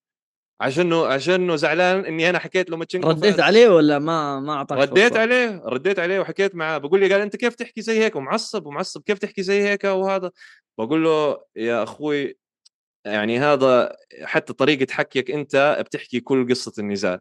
[0.61, 3.39] عشانه عشانه زعلان إني أنا حكيت لوماتشينكو رديت فاز.
[3.39, 7.21] عليه ولا ما ما أعطاك رديت فرصة؟ عليه رديت عليه وحكيت معاه بقول لي قال
[7.21, 10.31] أنت كيف تحكي زي هيك ومعصب ومعصب كيف تحكي زي هيك وهذا
[10.77, 12.37] بقول له يا أخوي
[13.05, 17.19] يعني هذا حتى طريقة حكيك أنت بتحكي كل قصة النزال.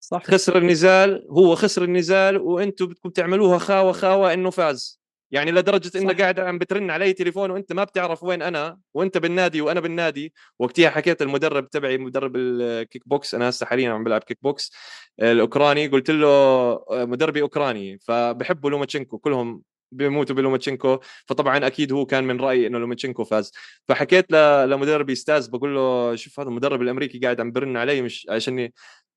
[0.00, 0.22] صح.
[0.24, 5.00] خسر النزال هو خسر النزال وأنتم بدكم تعملوها خاوة خاوة إنه فاز.
[5.30, 6.12] يعني لدرجة إنه.
[6.12, 10.32] قاعد عم بترن علي تليفون وأنت ما بتعرف وين أنا وأنت بالنادي وأنا بالنادي.
[10.58, 14.72] وقتها حكيت المدرب تبعي مدرب ال kick box أنا هسه حاليا عم بلعب kick box
[15.22, 19.62] الأوكراني قلت له مدربي أوكراني فبحبوا لوماتشينكو كلهم
[19.92, 20.98] بيموتوا بلوماتشينكو.
[21.26, 23.52] فطبعا أكيد هو كان من رأيي إنه لوماتشينكو فاز.
[23.88, 28.70] فحكيت لمدربي أستاذ بقول له شوف هذا المدرب الأمريكي قاعد عم برن علي مش عشان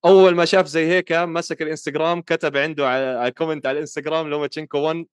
[0.05, 5.05] أول ما شاف زي هيك مسك الإنستغرام كتب عنده على, comment على الإنستغرام لوماتشينكو 1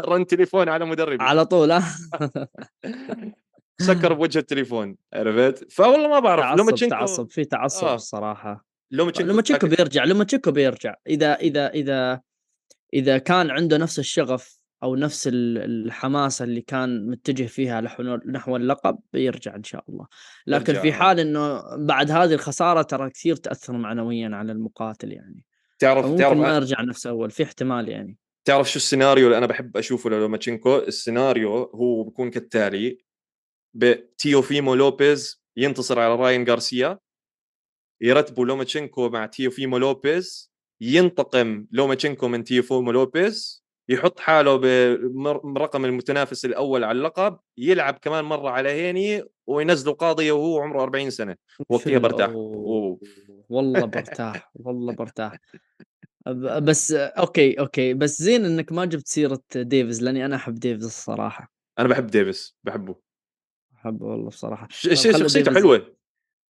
[0.00, 1.24] رن تليفون على مدربي.
[1.24, 1.82] على طول ها
[3.80, 7.94] سكر بوجه التليفون عرفت؟ فوالله ما بعرف لوماتشينكو تعصب في تعصب آه.
[7.94, 8.64] الصراحة.
[8.90, 10.94] لوماتشينكو لوماتشينكو بيرجع لوماتشينكو بيرجع.
[11.06, 12.20] إذا إذا إذا
[12.94, 17.80] إذا كان عنده نفس الشغف أو نفس ال- الحماسه اللي كان متجه فيها
[18.26, 20.06] نحو اللقب بيرجع إن شاء الله.
[20.46, 20.74] لكن.
[20.74, 25.44] في حال إنه بعد هذه الخسارة ترى كثير تأثر معنويا على المقاتل يعني.
[25.78, 28.18] تعرف تعرف ما يرجع نفس أول في احتمال يعني.
[28.44, 32.98] تعرف شو السيناريو اللي أنا بحب أشوفه للوماتشينكو السيناريو هو بكون كالتالي
[33.74, 36.98] بتيوفيمو لوبيز ينتصر على راين غارسيا.
[38.00, 40.52] يرتبوا لوماتشينكو مع تيوفيمو لوبيز.
[40.80, 43.61] ينتقم لوماتشينكو من تيوفيمو لوبيز.
[43.88, 44.56] يحط حاله
[45.44, 51.10] برقم المتنافس الأول على اللقب يلعب كمان مرة على هيني وينزلوا قاضيه وهو عمره 40
[51.10, 51.36] سنة.
[51.68, 52.28] وقتها برتاح.
[52.30, 53.00] أوه.
[53.48, 55.38] والله برتاح والله برتاح.
[56.62, 61.52] بس okay okay بس زين إنك ما جبت سيرة ديفيز لأني أنا أحب ديفيز الصراحة.
[61.78, 62.96] أنا بحب ديفيس بحبه.
[63.74, 64.68] أحبه والله بصراحة.
[64.70, 65.96] شخصيته ديفيز- حلوة.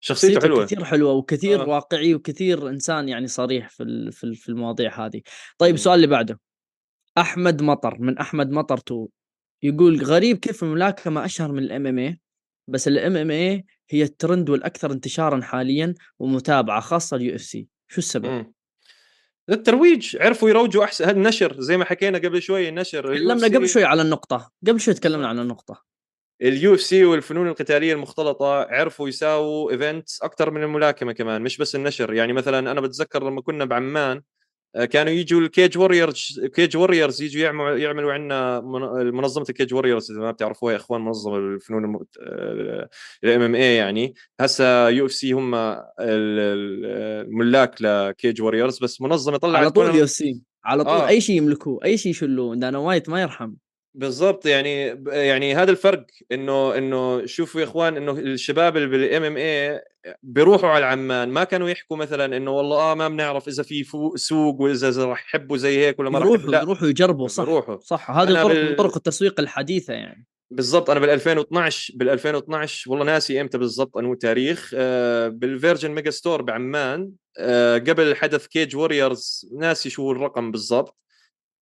[0.03, 0.65] شخصيته حلوة.
[0.65, 1.69] كثير حلوة وكثير آه.
[1.69, 5.21] واقعي وكثير إنسان يعني صريح في في ال- في المواضيع هذه.
[5.59, 5.75] طيب.
[5.75, 6.41] السؤال اللي بعده.
[7.19, 9.09] أحمد مطر من أحمد مطر two.
[9.63, 12.21] يقول غريب كيف الملاكمة أشهر من ال MMA
[12.69, 17.69] بس ال MMA هي الترند والأكثر انتشارا حاليا ومتابعة خاصة ال UFC.
[17.89, 18.53] شو السبب؟ مم.
[19.51, 23.85] الترويج عرفوا يروجوا أحسن هذا النشر زي ما حكينا قبل شوي النشر تكلمنا قبل شوي
[23.85, 25.83] على النقطة قبل شوي تكلمنا عن النقطة.
[26.43, 32.13] ال UFC والفنون القتالية المختلطة عرفوا يساووا events أكثر من الملاكمة كمان مش بس النشر.
[32.15, 34.23] يعني مثلا أنا بتذكر لما كنا بعمان
[34.91, 38.61] كانوا يجوا ال Cage Warriors Cage Warriors يجوا يعملوا يعملوا عندنا
[39.11, 42.05] منظمه ال Cage Warriors إذا ما بتعرفوها يا إخوان منظمة الفنون
[43.25, 44.15] ال MMA يعني.
[44.41, 50.41] هسه UFC هم ال- ال- الملاك ل Cage Warriors بس منظمة طلعت على طول UFC
[50.65, 51.09] على طول آه.
[51.09, 53.53] أي شيء يملكوه أي شيء يشلوه دانا وايت ما يرحم.
[53.95, 59.81] بالضبط يعني يعني هذا الفرق انه إنه شوفوا يا إخوان إنه الشباب اللي بال MMA
[60.23, 63.85] بيروحوا على عمان ما كانوا يحكوا مثلا إنه والله آه ما بنعرف إذا في
[64.17, 67.79] سوق وإذا راح يحبوا زي هيك ولا ما راح يروحوا يروحوا يجربوا صح بيروحوا.
[67.81, 68.11] صح.
[68.11, 70.27] هذه طرق بال- طرق التسويق الحديثة يعني.
[70.51, 70.91] بالضبط.
[70.91, 76.43] أنا بال 2012 بال 2012 والله ناسي إمتى بالضبط انو تاريخ آه بال Virgin Megastore
[76.43, 80.97] بعمان آه قبل حدث Cage Warriors ناسي شو الرقم بالضبط.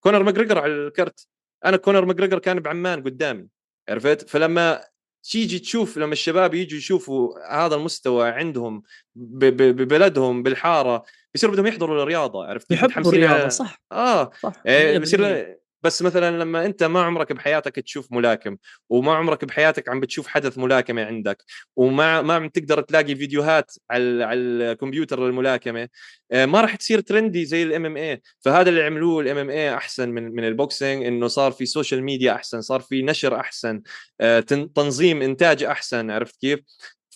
[0.03, 1.27] كونر ماجريجر على ال card.
[1.65, 3.47] أنا كونر ماجريجر كان بعمان قدامي
[3.89, 4.81] عرفت؟ فلما
[5.29, 8.83] تيجي تشوف لما الشباب يجوا يشوفوا هذا المستوى عندهم
[9.15, 11.03] ببلدهم بالحارة
[11.33, 15.01] بيصيروا بدهم يحضروا الرياضة عرفت؟ يحبوا الرياضة صح آه صح إيه، 100%.
[15.01, 18.57] بصير بس مثلا لما أنت ما عمرك بحياتك تشوف ملاكم
[18.89, 21.43] وما عمرك بحياتك عم بتشوف حدث ملاكمة عندك
[21.75, 25.89] وما ما عم تقدر تلاقي فيديوهات على على الكمبيوتر للملاكمة
[26.31, 30.31] آه، ما راح تصير trendy زي ال MMA فهذا اللي عملوه ال MMA أحسن من
[30.35, 33.81] من ال boxing إنه صار في social media أحسن صار في نشر أحسن
[34.21, 36.59] آه، تن- تنظيم إنتاج أحسن عرفت كيف؟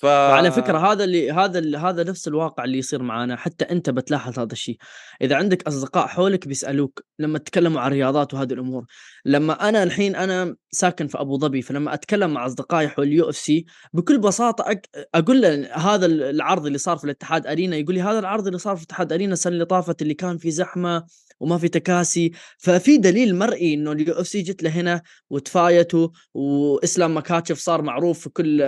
[0.04, 3.90] ف وعلى فكرة هذا اللي هذا اللي هذا نفس الواقع اللي يصير معنا حتى أنت
[3.90, 4.78] بتلاحظ هذا الشيء.
[5.22, 8.86] إذا عندك أصدقاء حولك بيسألوك لما تتكلموا عن الرياضات وهذه الأمور.
[9.26, 13.66] لما أنا الحين أنا ساكن في أبو ظبي فلما أتكلم مع أصدقائي حول ال UFC
[13.94, 14.90] بكل بساطة أك...
[15.16, 18.76] أقول له هذا العرض اللي صار في الاتحاد arena يقول لي هذا العرض اللي صار
[18.76, 21.04] في الاتحاد arena السنة اللي طافت اللي كان في زحمة.
[21.44, 22.32] وما في تكاسي.
[22.58, 28.62] ففي دليل مرئي إنه ال UFC جت لهنا وتفايتوا وإسلام مكاتشيف صار معروف في كل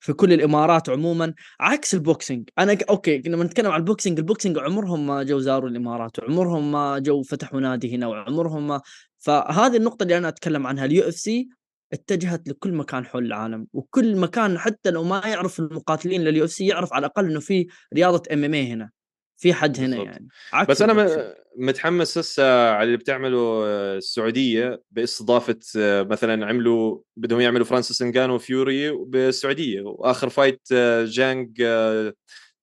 [0.00, 1.34] في كل الإمارات عموما.
[1.60, 2.48] عكس ال boxing.
[2.58, 4.18] أنا okay لما نتكلم عن ال boxing.
[4.18, 8.80] ال boxing عمرهم ما جو زاروا الإمارات وعمرهم ما جو فتحوا نادي هنا وعمرهم ما.
[9.18, 10.84] فهذه النقطة اللي أنا أتكلم عنها.
[10.84, 11.48] ال UFC
[11.92, 16.92] اتجهت لكل مكان حول العالم وكل مكان حتى لو ما يعرف المقاتلين لل UFC يعرف
[16.92, 18.90] على الأقل إنه في رياضة MMA هنا.
[19.36, 20.06] في حد هنا بالضبط.
[20.06, 20.92] يعني عكس بس أنا.
[20.92, 28.02] م- متحمس هسه على اللي بتعمله آه، السعودية بإستضافة آه، مثلا عملوا بدهم يعملوا فرانسيس
[28.02, 32.14] انجانو فيوري بالسعودية وآخر fight آه، جانج آه،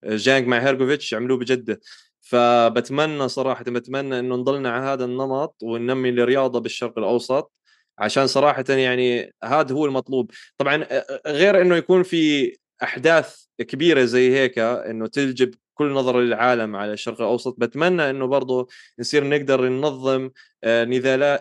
[0.05, 1.79] جانج مع هيرجوفيتش عملوه بجدة
[2.21, 7.51] فبتمنى صراحة بتمنى إنه نضلنا على هذا النمط وننمي الرياضة بالشرق الأوسط
[7.99, 12.53] عشان صراحة يعني هذا هو المطلوب طبعا آه، غير إنه يكون في
[12.83, 18.67] أحداث كبيرة زي هيك إنه تجلب كل نظر العالم على الشرق الأوسط بتمنى إنه برضه
[18.99, 20.29] نصير نقدر ننظم
[20.63, 20.85] آه،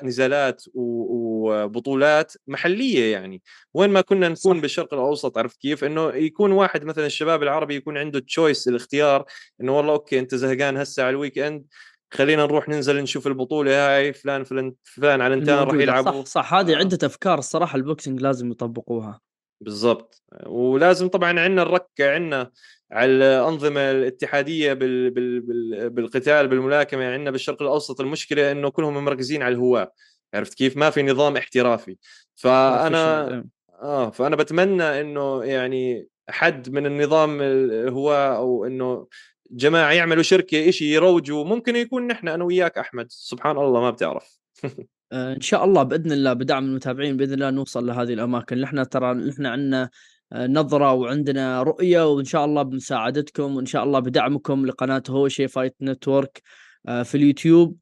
[0.02, 3.42] نزالات وبطولات محلية يعني
[3.74, 4.60] وين ما كنا نكون.
[4.60, 9.24] بالشرق الأوسط عرفت كيف إنه يكون واحد مثلا الشباب العربي يكون عنده choice الاختيار
[9.60, 11.64] إنه والله okay أنت زهقان هسه على ال weekend
[12.12, 15.82] خلينا نروح ننزل نشوف البطولة هاي فلان فلان فلان علنتان راح الموجودة.
[15.82, 16.76] يلعبوا صح صح هذه آه.
[16.76, 19.20] عدة أفكار الصراحة البوكسينج لازم يطبقوها
[19.62, 20.22] بالضبط.
[20.46, 22.50] ولازم طبعا عندنا الركه عندنا
[22.92, 25.10] على الأنظمة الاتحادية بال...
[25.10, 25.40] بال...
[25.40, 25.90] بال...
[25.90, 29.92] بالقتال بالملاكمة عندنا بالشرق الأوسط المشكلة إنه كلهم مركزين على الهواة.
[30.34, 31.96] عرفت كيف؟ ما في نظام احترافي.
[32.34, 33.46] فأنا Professional.
[33.82, 39.06] آه فأنا بتمنى إنه يعني حد من النظام الهواة أو إنه
[39.50, 43.06] جماعة يعملوا شركة إشي يروجوا ممكن يكون نحن أنا وياك أحمد.
[43.10, 44.38] سبحان الله ما بتعرف.
[45.12, 48.60] إن شاء الله بإذن الله بدعم المتابعين بإذن الله نوصل لهذه الأماكن.
[48.60, 49.90] نحن ترى نحن عندنا
[50.32, 55.76] آه، نظرة وعندنا رؤية وإن شاء الله بمساعدتكم وإن شاء الله بدعمكم لقناة هوشي fight
[55.82, 56.42] network
[56.88, 57.78] آه، في اليوتيوب.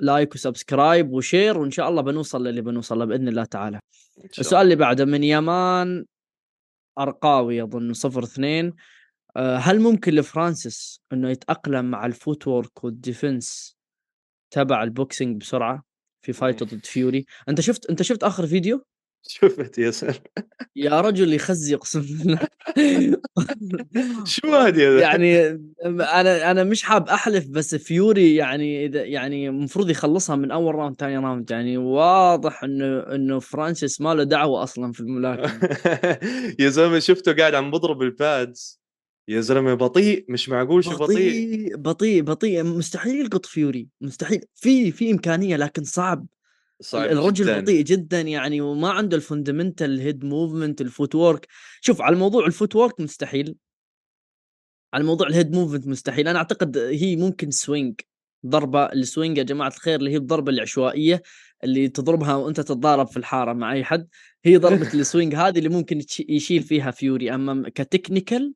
[0.00, 3.80] like و subscribe و share وإن شاء الله بنوصل للي بنوصل له بإذن الله تعالى.
[4.38, 6.04] السؤال اللي بعده من يمان
[6.98, 8.72] أرقاوي أظن صفر اثنين.
[9.36, 13.76] آه، هل ممكن لفرانسيس إنه يتأقلم مع ال footwork وال defense
[14.50, 15.87] تبع ال boxing بسرعة؟
[16.28, 18.84] في fight ه ضد فيوري أنت شفت أنت شفت آخر فيديو؟
[19.28, 20.14] شفت يا سلام.
[20.76, 22.38] يا رجل يخزي أقسم بالله.
[24.24, 25.46] شو هذه يا يعني
[25.86, 30.96] أنا أنا مش حاب أحلف بس فيوري يعني إذا يعني المفروض يخلصها من أول round
[30.96, 35.78] ثاني round يعني واضح إنه إنه فرانسيس ما له دعوة أصلا في الملاكمة.
[36.60, 38.77] يا زلمة شفته قاعد عم بضرب ال pads
[39.28, 41.76] يا زلمة بطيء مش معقول شو بطيء.
[41.76, 44.40] بطيء بطيء مستحيل يلقط فيوري مستحيل.
[44.54, 46.26] في في إمكانية لكن صعب.
[46.80, 47.60] صعب الرجل جداً.
[47.60, 51.46] بطيء جدا يعني وما عنده ال fundamental head movement ال footwork
[51.80, 53.54] شوف على الموضوع ال footwork مستحيل.
[54.94, 56.28] على موضوع ال head movement مستحيل.
[56.28, 58.00] أنا أعتقد هي ممكن swing
[58.46, 58.84] ضربة.
[58.84, 61.22] ال swing يا جماعة الخير اللي هي الضربة العشوائية
[61.64, 64.08] اللي تضربها وأنت تتضارب في الحارة مع أي حد.
[64.44, 67.34] هي ضربة ال swing هذه اللي ممكن يشيل فيها فيوري.
[67.34, 68.54] أما ك technical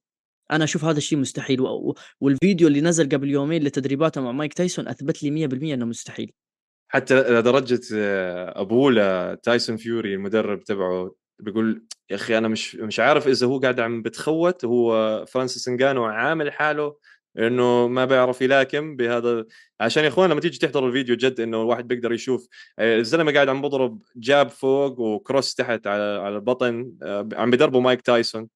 [0.52, 4.88] أنا أشوف هذا الشيء مستحيل و- والفيديو اللي نزل قبل يومين لتدريباته مع مايك تايسون
[4.88, 6.32] أثبت لي 100% إنه مستحيل.
[6.88, 13.28] حتى لدرجة آه، أبوه لتايسون فيوري المدرب تبعه بيقول يا أخي أنا مش مش عارف
[13.28, 16.96] إذا هو قاعد عم بتخوت هو فرانسيس انجانو عامل حاله
[17.38, 19.44] إنه ما بيعرف يلاكم بهذا.
[19.80, 22.48] عشان يا إخوان لما تيجي تحضر الفيديو جد إنه الواحد بيقدر يشوف
[22.78, 27.50] آه، الزلمة قاعد عم بضرب jab فوق و cross تحت على على البطن آه، عم
[27.50, 28.48] بيدربوا مايك تايسون.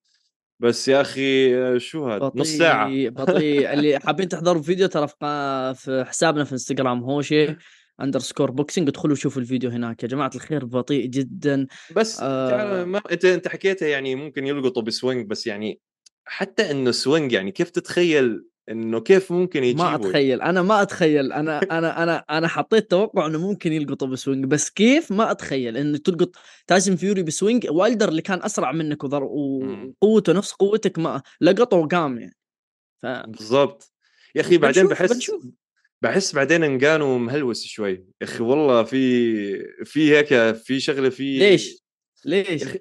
[0.61, 3.09] بس يا أخي آه، شو هذا نص ساعة.
[3.09, 3.70] بطيء.
[3.72, 7.57] اللي حابين تحضروا فيديو ترى في حسابنا في انستغرام هوشي
[8.00, 10.02] underscore boxing ادخلوا شوفوا الفيديو هناك.
[10.02, 11.66] يا جماعة الخير بطيء جدا.
[11.96, 12.84] بس آه.
[12.84, 15.80] ما أنت أنت حكيتها يعني ممكن يلقطوا ب swing بس يعني
[16.24, 20.42] حتى إنه swing يعني كيف تتخيل إنه كيف ممكن يجيبوا ما أتخيل.
[20.42, 21.32] أنا ما أتخيل.
[21.32, 25.76] أنا أنا أنا أنا حطيت توقع إنه ممكن يلقطه ب swing بس كيف؟ ما أتخيل.
[25.76, 26.30] إنه تلقط
[26.66, 27.66] تايسون فيوري ب swing.
[27.70, 29.24] وايلدر اللي كان أسرع منك وضر.
[29.24, 32.36] وقوته نفس قوتك ما لقطه وقام يعني.
[33.02, 33.92] ف بالضبط.
[34.34, 35.46] يا أخي بعدين بحس بنشوف.
[36.02, 37.92] بحس بعدين انجانو مهلوس شوي.
[37.92, 41.82] يا أخي والله في في هيك في شغلة في ليش؟
[42.24, 42.78] ليش؟ يا أخي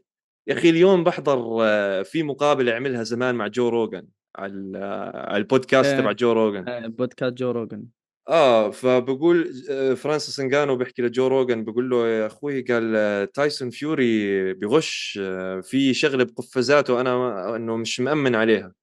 [0.47, 4.07] يا أخي اليوم بحضر آه، في مقابلة عملها زمان مع جو روجن
[4.37, 5.89] على البودكاست.
[5.95, 7.85] تبع جو روجن بودكاست جو روجن
[8.29, 13.69] آه فبقول آه، فرانسيس انجانو بيحكي لجو روجن بيقول له يا أخوي قال آه، تايسون
[13.69, 18.73] فيوري بغش آه، في شغلة بقفازاته أنا إنه مش مأمن عليها.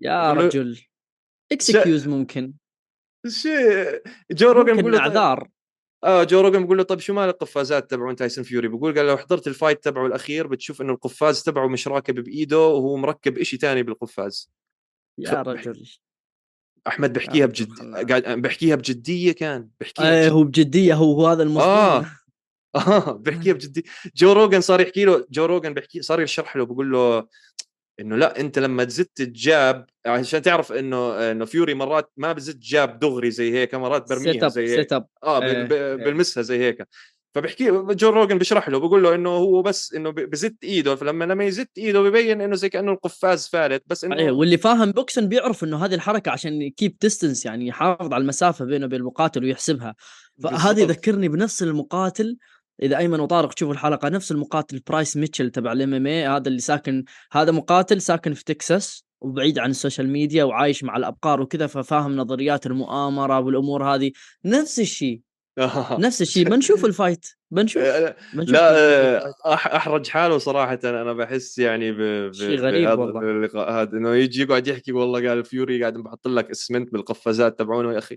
[0.00, 0.80] يا بقول رجل.
[1.52, 2.52] excuse ممكن.
[3.28, 5.48] شيء جو روجن بيقول له طيب- اعذار
[6.04, 9.16] آه جو روجن بيقول له طيب شو مال القفازات تبعون تايسون فيوري؟ بيقول قال لو
[9.16, 13.56] حضرت ال fight تبعه الأخير بتشوف إنه القفاز تبعه مش راكب بإيده وهو مركب إشي
[13.56, 14.50] تاني بالقفاز.
[15.18, 15.86] يا رجل.
[16.86, 17.68] أحمد بحكيها بجد.
[18.10, 20.32] قاعد بحكيها بجدية كان بحكيها آه بجد...
[20.32, 21.68] هو بجدية هو هو هذا المصدوم.
[21.70, 22.06] آه.
[22.76, 23.82] آه بحكيها بجدية.
[24.16, 27.26] جو روجن صار يحكي له جو روجن بحكي صار يشرح له بقول له
[28.00, 32.56] إنه لأ أنت لما تزت ال jab عشان تعرف إنه إنه فيوري مرات ما بزت
[32.56, 34.92] jab دغري زي هيك مرات برميها زي هيك.
[34.92, 35.94] آه ب- إيه، إيه.
[35.94, 36.88] بلمسها زي هيك.
[37.36, 41.44] فبحكي جو روجن بيشرح له بقول له إنه هو بس إنه بزت إيده فلما لما
[41.44, 45.64] يزت إيده ببين إنه زي كأنه القفاز فالت بس إنه إيه واللي فاهم boxing بيعرف
[45.64, 49.94] إنه هذه الحركة عشان ي keep distance يعني يحافظ على المسافة بينه وبين المقاتل ويحسبها
[50.38, 50.78] بالضبط.
[50.78, 52.36] يذكرني بنفس المقاتل
[52.82, 57.04] إذا أيمن وطارق تشوفوا الحلقة نفس المقاتل برايس ميتشل تبع ال MMA هذا اللي ساكن
[57.32, 62.66] هذا مقاتل ساكن في تكساس وبعيد عن السوشيال ميديا وعايش مع الأبقار وكذا ففاهم نظريات
[62.66, 64.12] المؤامرة والأمور هذه
[64.44, 65.20] نفس الشيء
[65.98, 67.82] نفس الشيء بنشوف ال fight بنشوف
[68.34, 69.26] بنشوف لا.
[69.26, 72.00] آه، أحرج حاله صراحة أنا بحس يعني ب...
[72.00, 72.32] ب...
[72.32, 73.30] شيء غريب بهذا والله.
[73.30, 77.92] اللقاء هذا إنه يجي يقعد يحكي والله قال فيوري قاعد بحط لك اسمنت بالقفازات تبعونه
[77.92, 78.16] يا أخي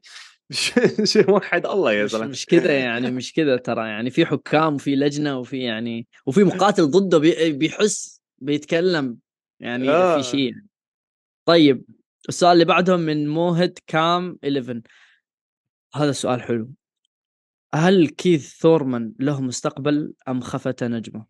[1.04, 4.96] شيء وحد الله يا زلمه مش كذا يعني مش كذا ترى يعني في حكام وفي
[4.96, 9.18] لجنة وفي يعني وفي مقاتل ضده بي بيحس بيتكلم
[9.60, 10.22] يعني آه.
[10.22, 10.54] في شيء
[11.46, 11.86] طيب
[12.30, 14.82] السؤال اللي بعده من موهد كام 11
[15.96, 16.70] هذا السؤال حلو
[17.76, 21.26] هل كيث ثورمان له مستقبل أم خفت نجمه؟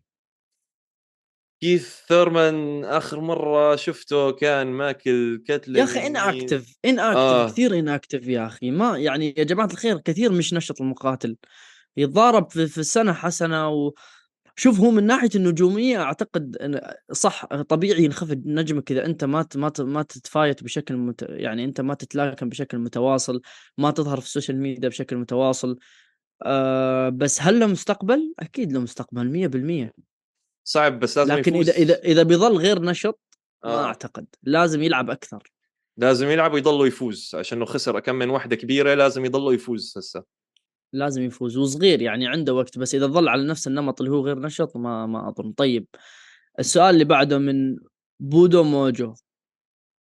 [1.60, 6.16] كيث ثورمان آخر مرة شفته كان ماكل كتلة يا أخي in.
[6.16, 7.48] active inactive آه.
[7.48, 11.36] كثير inactive يا أخي ما يعني يا جماعة الخير كثير مش نشط المقاتل
[11.96, 13.92] يتضارب في, في السنة حسنة و
[14.56, 16.56] شوف هو من ناحية النجومية أعتقد
[17.12, 21.26] صح طبيعي ينخفض نجمك إذا أنت ما ما ما تت fight بشكل مت...
[21.28, 23.40] يعني أنت ما تتلاكم بشكل متواصل
[23.78, 25.78] ما تظهر في السوشيال ميديا بشكل متواصل
[26.42, 29.90] أه بس هل له مستقبل؟ أكيد له مستقبل 100%
[30.64, 31.68] صعب بس لازم لكن يفوز.
[31.68, 33.20] إذا إذا اذا بيظل غير نشط
[33.64, 33.84] ما آه.
[33.84, 34.26] أعتقد.
[34.42, 35.52] لازم يلعب أكثر.
[35.96, 37.30] لازم يلعب ويضله يفوز.
[37.34, 40.24] عشان خسر كم من واحدة كبيرة لازم يضله يفوز هسه.
[40.92, 44.38] لازم يفوز وصغير يعني عنده وقت بس إذا ظل على نفس النمط اللي هو غير
[44.38, 45.52] نشط ما ما أظن.
[45.52, 45.86] طيب
[46.58, 47.76] السؤال اللي بعده من
[48.20, 49.14] بودو موجو.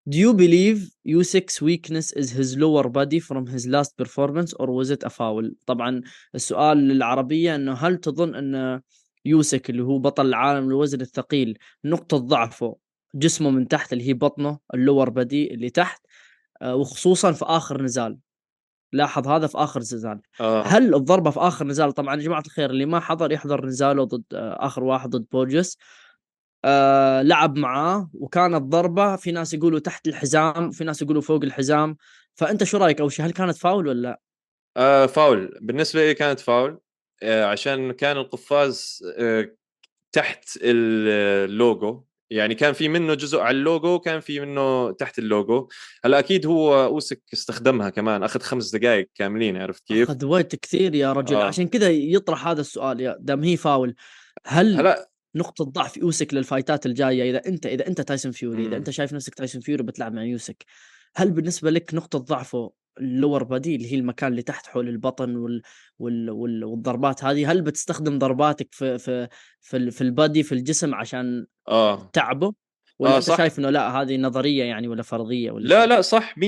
[0.09, 4.89] Do you believe Usyk's weakness is his lower body from his last performance or was
[4.89, 6.01] it a foul؟ طبعا
[6.35, 8.81] السؤال للعربية إنه هل تظن إن
[9.25, 12.75] أوسك اللي هو بطل العالم للوزن الثقيل نقطة ضعفه
[13.15, 16.05] جسمه من تحت اللي هي بطنه ال lower body اللي تحت
[16.61, 18.17] آه، وخصوصا في آخر نزال
[18.93, 20.63] لاحظ هذا في آخر نزال آه.
[20.63, 24.23] هل الضربة في آخر نزال طبعا يا جماعة الخير اللي ما حضر يحضر نزاله ضد
[24.33, 25.77] آه، آخر واحد ضد بورجس
[26.65, 31.97] آه لعب معاه وكانت ضربة في ناس يقولوا تحت الحزام في ناس يقولوا فوق الحزام.
[32.35, 34.21] فأنت شو رأيك؟ اول شيء هل كانت فاول ولا لا؟
[34.77, 35.59] آه فاول.
[35.61, 36.79] بالنسبة لي كانت فاول
[37.23, 39.55] آه عشان كان القفاز آه
[40.11, 45.67] تحت اللوجو يعني كان في منه جزء على اللوجو كان في منه تحت اللوجو
[46.05, 50.95] هلا أكيد هو أوسك استخدمها كمان أخذ خمس دقائق كاملين عرفت كيف؟ أخذ وقت كثير
[50.95, 51.35] يا رجل.
[51.35, 51.43] آه.
[51.43, 53.95] عشان كذا يطرح هذا السؤال يا دام هي فاول.
[54.45, 58.75] هل هلا نقطة ضعف أوسك للفايتات الجاية إذا أنت إذا أنت تايسون فيوري إذا مم.
[58.75, 60.65] أنت شايف نفسك تايسون فيوري بتلعب مع أوسك
[61.15, 65.35] هل بالنسبة لك نقطة ضعفه ال lower body اللي هي المكان اللي تحت حول البطن
[65.35, 65.61] وال...
[65.99, 66.29] وال...
[66.29, 66.63] وال...
[66.63, 69.27] والضربات هذه هل بتستخدم ضرباتك في في
[69.61, 69.91] في.
[69.91, 72.53] في ال body في الجسم عشان آه تعبه
[72.99, 73.37] ولا آه، أنت صح.
[73.37, 76.41] شايف إنه لا هذه نظرية يعني ولا فرضية ولا لا؟ لا صح 100%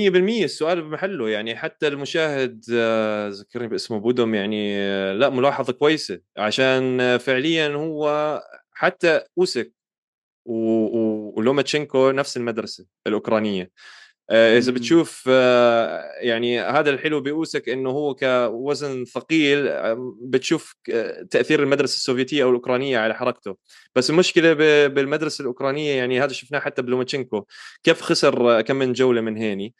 [0.44, 7.00] السؤال بمحله يعني حتى المشاهد آه، ذكرني باسمه بودم يعني آه، لا ملاحظة كويسة عشان
[7.00, 8.40] آه، فعليا هو
[8.82, 9.72] حتى أوسك
[10.46, 13.70] ولوماتشينكو نفس المدرسة الأوكرانية.
[14.30, 14.72] آه، إذا.
[14.72, 20.76] بتشوف آه، يعني هذا الحلو بأوسك إنه هو كوزن ثقيل آه، بتشوف
[21.30, 23.56] تأثير المدرسة السوفيتية أو الأوكرانية على حركته.
[23.96, 24.52] بس المشكلة
[24.86, 27.44] بالمدرسة الأوكرانية يعني هذا شفناه حتى بلوماتشينكو.
[27.82, 29.74] كيف خسر كم من جولة من هيني؟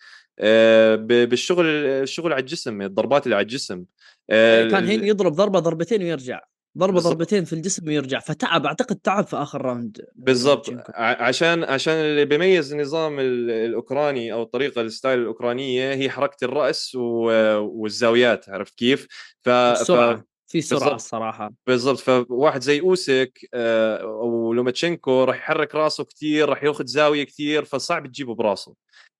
[1.06, 3.84] بالشغل الشغل على الجسم الضربات اللي على الجسم.
[4.30, 6.40] آه، كان ال- هين يضرب ضربة ضربتين ويرجع.
[6.78, 7.12] ضربة بالضبط.
[7.16, 12.72] ضربتين في الجسم ويرجع فتعب أعتقد تعب في آخر round بالضبط عشان عشان اللي بيميز
[12.72, 19.06] النظام ال- الأوكراني أو الطريقة ال style الأوكرانية هي حركة الرأس والزاويات عرفت كيف؟
[19.40, 20.94] ف في سرعة بالضبط.
[20.94, 27.24] الصراحه بالضبط فواحد زي اوسك آه، أو لوماتشينكو راح يحرك راسه كثير راح ياخذ زاوية
[27.24, 28.74] كثير فصعب تجيبه براسه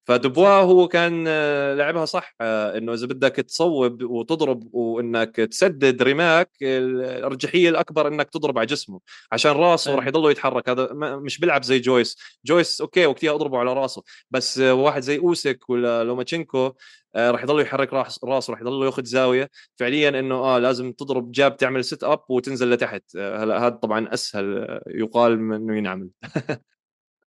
[0.05, 6.51] فدوبوا هو كان آه، لعبها صح آه، إنه إذا بدك تصوب وتضرب وإنك تسدد رماك
[6.63, 9.01] الأرجحية الأكبر إنك تضرب على جسمه.
[9.33, 9.95] عشان راسه.
[9.95, 10.69] راح يضله يتحرك.
[10.69, 12.17] هذا مش بيلعب زي جويس.
[12.45, 14.03] جويس okay وقتها أضربه على راسه.
[14.31, 16.73] بس واحد زي اوسك ولا لوماتشينكو
[17.15, 19.51] آه، راح يضل يحرك راس راسه راح يضل ياخذ زاوية.
[19.77, 23.17] فعليا إنه آه لازم تضرب jab تعمل set up وتنزل لتحت.
[23.17, 26.09] هلا هذا طبعا أسهل يقال من إنه ينعمل.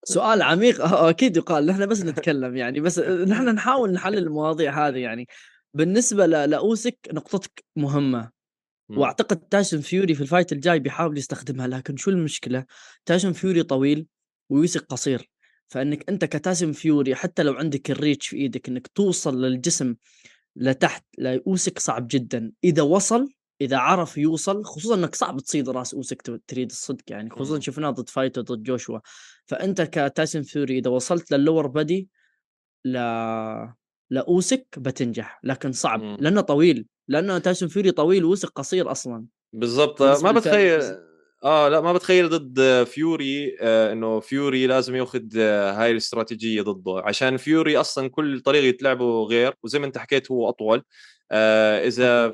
[0.05, 0.81] سؤال عميق.
[0.81, 5.27] آه، أكيد يقال نحن بس نتكلم يعني بس نحن نحاول نحلل المواضيع هذه يعني.
[5.75, 8.31] بالنسبة لأوسك نقطتك مهمة.
[8.89, 12.65] وأعتقد تايسون فيوري في ال fight الجاي بيحاول يستخدمها لكن شو المشكلة؟
[13.07, 14.07] تايسون فيوري طويل
[14.51, 15.31] وأوسك قصير.
[15.69, 19.95] فإنك أنت كتايسون فيوري حتى لو عندك ال reach في إيدك إنك توصل للجسم
[20.57, 22.53] لتحت لأوسك صعب جدا.
[22.65, 23.29] إذا وصل
[23.65, 27.61] إذا عرف يوصل خصوصا إنك صعب تصيد راس أوسك تريد الصدق يعني خصوصا مم.
[27.61, 28.99] شفناه ضد fight-و ضد جوشوا
[29.47, 32.09] فأنت كتايسون فيوري إذا وصلت لل lower body
[32.85, 32.99] ل
[34.11, 36.17] لاوسك بتنجح لكن صعب مم.
[36.21, 40.81] لأنه طويل لأنه تايسون فيوري طويل وأوسك قصير أصلا بالضبط بالنسبة ما بتخيل.
[41.45, 47.03] آه لا ما بتخيل ضد فيوري آه إنه فيوري لازم ياخذ آه هاي الاستراتيجية ضده
[47.05, 50.83] عشان فيوري أصلا كل طريقة لعبه غير وزي ما أنت حكيت هو أطول
[51.31, 52.33] آه إذا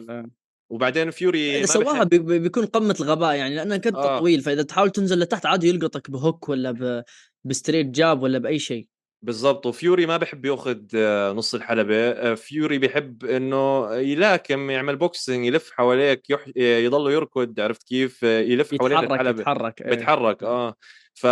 [0.70, 4.18] وبعدين فيوري اذا ما سواها بي- بيكون قمة الغباء يعني لانك انت آه.
[4.18, 7.04] طويل فإذا تحاول تنزل لتحت عادي يلقطك ب hook ولا ب...
[7.44, 8.86] ب straight jab ولا بأي شيء.
[9.22, 15.46] بالضبط وفيوري ما بحب ياخذ آه، نص الحلبة آه، فيوري بحب إنه يلاكم يعمل boxing
[15.46, 16.44] يلف حواليك يح...
[16.56, 19.40] يضل يركض عرفت كيف؟ آه، يلف حوالين الحلبة.
[19.40, 19.90] يتحرك إيه.
[19.90, 20.74] بيتحرك آه.
[21.14, 21.26] ف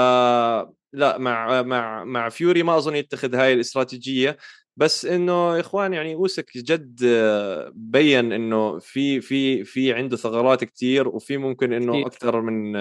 [0.93, 4.37] لا مع مع مع فيوري ما أظن يتخذ هاي الاستراتيجية.
[4.77, 7.05] بس إنه يا إخوان يعني أوسك جد
[7.75, 12.07] بين إنه في في في عنده ثغرات كتير وفي ممكن إنه.
[12.07, 12.73] أكثر من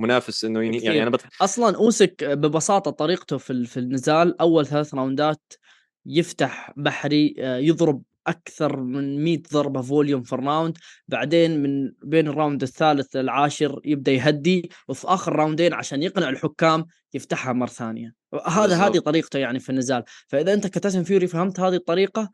[0.00, 1.02] منافس إنه يعني كتير.
[1.02, 1.20] أنا بت...
[1.40, 5.52] أصلا أوسك ببساطة طريقته في في النزال أول ثلاث roundات
[6.06, 12.28] يفتح بحري آه، يضرب أكثر من 100 ضربة volume في ال round بعدين من بين
[12.28, 18.14] ال round الثالث للعاشر يبدأ يهدي وفي آخر roundين عشان يقنع الحكام يفتحها مرة ثانية.
[18.46, 18.98] هذا هذه.
[18.98, 20.02] طريقته يعني في النزال.
[20.28, 22.30] فإذا أنت كتايسون فيوري فهمت هذه الطريقة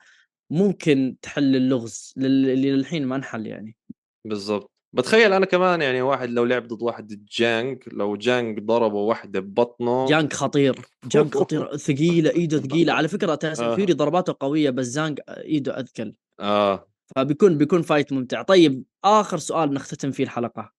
[0.50, 3.76] ممكن تحل اللغز لل- اللي للحين ما انحل يعني.
[4.24, 4.70] بالضبط.
[4.92, 10.06] بتخيل أنا كمان يعني واحد لو لعب ضد واحد جانج لو جانج ضربه واحدة ببطنه.
[10.06, 12.92] جانك خطير جانك خطير ثقيلة إيده ثقيلة.
[12.92, 13.74] على فكرة تايسون آه.
[13.74, 16.14] فيوري ضرباته قوية بس زانج إيده أثقل.
[16.40, 16.88] آه.
[17.16, 18.42] فبيكون بيكون fight ممتع.
[18.42, 20.72] طيب آخر سؤال نختتم فيه الحلقة.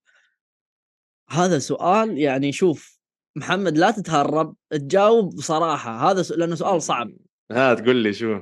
[1.30, 3.00] هذا سؤال يعني شوف
[3.36, 6.12] محمد لا تتهرب تجاوب بصراحة.
[6.12, 6.32] هذا س...
[6.32, 7.12] لأنه سؤال صعب.
[7.52, 8.40] ها تقول لي شو؟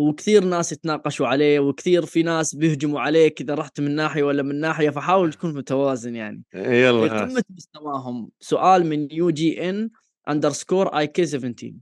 [0.00, 4.60] وكثير ناس يتناقشوا عليه وكثير في ناس بيهجموا عليك إذا رحت من ناحية ولا من
[4.60, 6.42] ناحية فحاول تكون متوازن يعني.
[6.50, 7.12] في يلا.
[7.12, 8.30] ها قمة مستواهم.
[8.40, 9.90] سؤال من UGN
[10.28, 11.72] underscore AK 17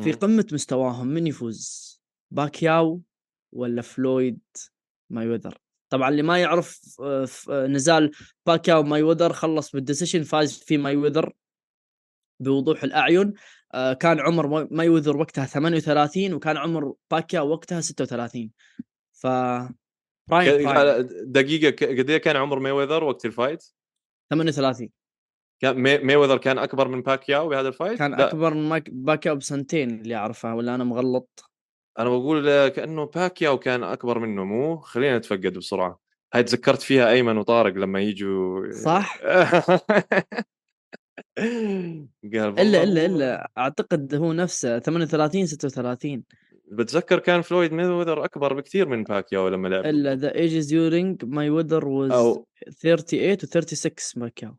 [0.00, 0.12] V.
[0.12, 1.86] قمة مستواهم من يفوز
[2.30, 3.02] باكياو
[3.52, 4.38] ولا فلويد
[5.10, 5.58] مايوذر؟
[5.90, 8.10] طبعا اللي ما يعرف آه، آه، نزال
[8.46, 11.32] باكياو مايوذر خلص بال decision فاز في مايوذر.
[12.40, 13.32] بوضوح الأعين.
[13.74, 18.50] آه، كان عمر ما- مايوذر وقتها 38 وكان عمر باكياو وقتها 36
[19.12, 19.26] ف
[20.30, 20.70] prime
[21.24, 23.64] دقيقة ك- قد إيه كان عمر ميوذر وقت ال fight؟
[24.30, 24.90] 38
[25.60, 25.98] كان مي...
[25.98, 28.28] ميوذر كان أكبر من باكياو بهذا ال fight؟ كان لا.
[28.28, 31.44] أكبر من باكياو بسنتين اللي اعرفها ولا أنا مغلط؟
[31.98, 35.98] أنا بقول آه، كأنه باكياو كان أكبر منه مو؟ خلينا نتفقد بسرعة.
[36.34, 38.70] هاي تذكرت فيها أيمن وطارق لما يجوا.
[38.70, 39.18] صح؟
[42.34, 46.22] قال إلا إلا هو- إلا أعتقد هو نفسه 38 36
[46.72, 50.14] بتذكر كان فلويد ميوذر أكبر بكثير من باكياو لما لعب إلا.
[50.14, 52.46] the ages during ماي وذر أو
[52.82, 54.56] 38 و 36 باكياو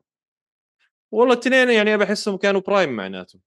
[1.11, 3.39] والله الاثنين يعني بحسهم كانوا prime معناته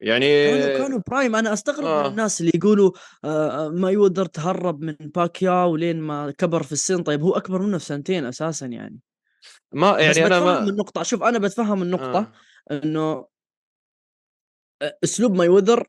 [0.00, 2.02] يعني كانوا كانوا prime أنا أستغرب آه.
[2.02, 2.90] من الناس اللي يقولوا
[3.24, 7.76] آه ما يودر تهرب من باكياو لين ما كبر في السن طيب هو أكبر منه
[7.76, 8.98] بسنتين أساسا يعني
[9.72, 12.32] ما بس يعني أنا بتفهم ما النقطة شوف أنا بتفهم النقطة آه.
[12.70, 13.26] إنه
[15.04, 15.88] أسلوب ماي وذر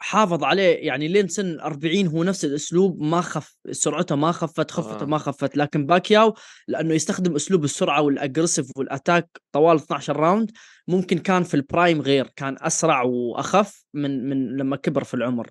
[0.00, 5.02] حافظ عليه يعني لين سن 40 هو نفس الأسلوب ما خف سرعته ما خفت خفته
[5.02, 5.06] آه.
[5.06, 6.34] ما خفت لكن باكياو
[6.68, 10.50] لأنه يستخدم أسلوب السرعة وال aggressive وال attack طوال 12 round
[10.88, 15.50] ممكن كان في ال prime غير كان أسرع وأخف من من لما كبر في العمر.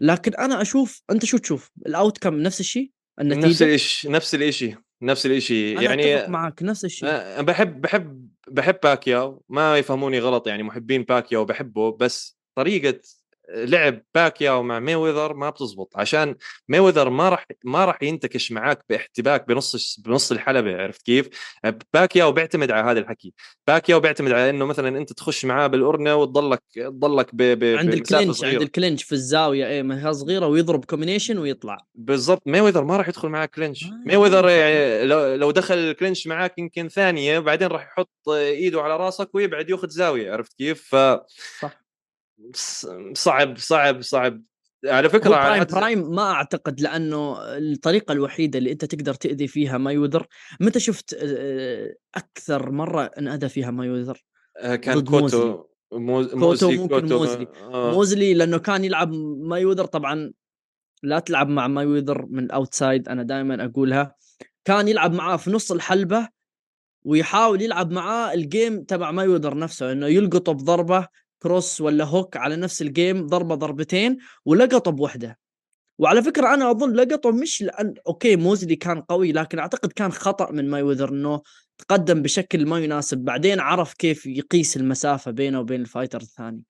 [0.00, 2.90] لكن أنا أشوف أنت شو تشوف؟ ال outcome نفس الشيء
[3.20, 9.44] نفس النتيجة؟ الشيء نفس الشيء نفس الشيء يعني معك نفس الشيء بحب بحب بحب باكياو
[9.48, 13.00] ما يفهموني غلط يعني محبين باكياو بحبه بس طريقة
[13.54, 15.92] لعب باكياو مع ميوذر ما بتزبط.
[15.96, 16.36] عشان
[16.68, 21.28] ميوذر ما راح ما راح ينتكش معاك باحتباك بنص بنص الحلبة عرفت كيف؟
[21.94, 23.34] باكياو بيعتمد على هذا الحكي.
[23.66, 27.42] باكياو بيعتمد على إنه مثلا أنت تخش معاه بالقرنه وتضلك تضلك ب...
[27.42, 27.64] ب...
[27.64, 28.62] عند ال clinch عند صغيرة.
[28.62, 31.78] ال clinch في الزاوية إيه مسافه صغيرة ويضرب combination ويطلع.
[31.94, 32.42] بالضبط.
[32.46, 36.88] ميوذر ما راح يدخل معك clinch ميوذر يعني لو لو دخل ال clinch معك يمكن
[36.88, 41.20] ثانية بعدين راح يحط إيده على راسك ويبعد ياخذ زاوية عرفت كيف؟ ف
[41.60, 41.85] صح.
[43.14, 44.42] صعب صعب صعب.
[44.86, 49.78] على فكرة prime عاد- prime ما أعتقد لأنه الطريقة الوحيدة اللي أنت تقدر تأذي فيها
[49.78, 50.26] ما يوذر.
[50.60, 51.14] متى شفت
[52.14, 54.24] أكثر مرة انأذى فيها ما يوذر؟
[54.56, 55.64] آه، كان كوتو.
[55.92, 56.34] موز...
[56.34, 57.46] موزلي ممكن موزلي.
[57.62, 57.90] آه.
[57.92, 59.84] موزلي لأنه كان يلعب ما يوذر.
[59.84, 60.32] طبعا
[61.02, 64.14] لا تلعب مع ما يوذر من ال outside أنا دائما أقولها.
[64.64, 66.28] كان يلعب معاه في نص الحلبة
[67.04, 71.08] ويحاول يلعب معاه ال game تبع ما يوذر نفسه إنه يلقطه بضربة
[71.46, 75.38] cross ولا hook على نفس ال game ضربة ضربتين ولقطه بوحده
[75.98, 80.52] وعلى فكرة أنا أظن لقطه مش لأن okay موزلي كان قوي لكن أعتقد كان خطأ
[80.52, 81.42] من ماي وذر إنه
[81.78, 83.18] تقدم بشكل ما يناسب.
[83.18, 86.62] بعدين عرف كيف يقيس المسافة بينه وبين ال fighter الثاني.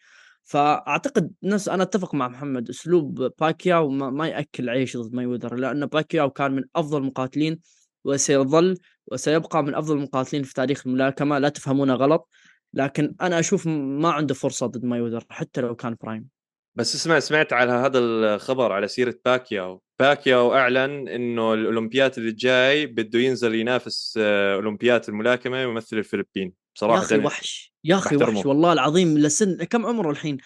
[0.45, 5.87] فأعتقد نفس أنا أتفق مع محمد أسلوب باكياو ما, يأكل عيش ضد ماي وذر لأن
[5.87, 7.61] باكياو كان من أفضل المقاتلين
[8.05, 8.79] وسيظل
[9.13, 11.39] وسيبقى من أفضل المقاتلين في تاريخ الملاكمة.
[11.39, 12.29] لا تفهمونا غلط.
[12.77, 16.29] لكن أنا أشوف ما عنده فرصة ضد ماي وذر حتى لو كان prime
[16.77, 19.83] بس اسمع سمعت على هذا الخبر على سيرة باكياو.
[20.01, 26.53] باكياو أعلن إنه الاولمبيات اللي جاي بده ينزل ينافس آه، اولمبيات الملاكمة ويمثل الفلبين.
[26.75, 30.39] بصراحه يا أخي وحش يا أخي وحش والله العظيم لسن كم عمره الحين؟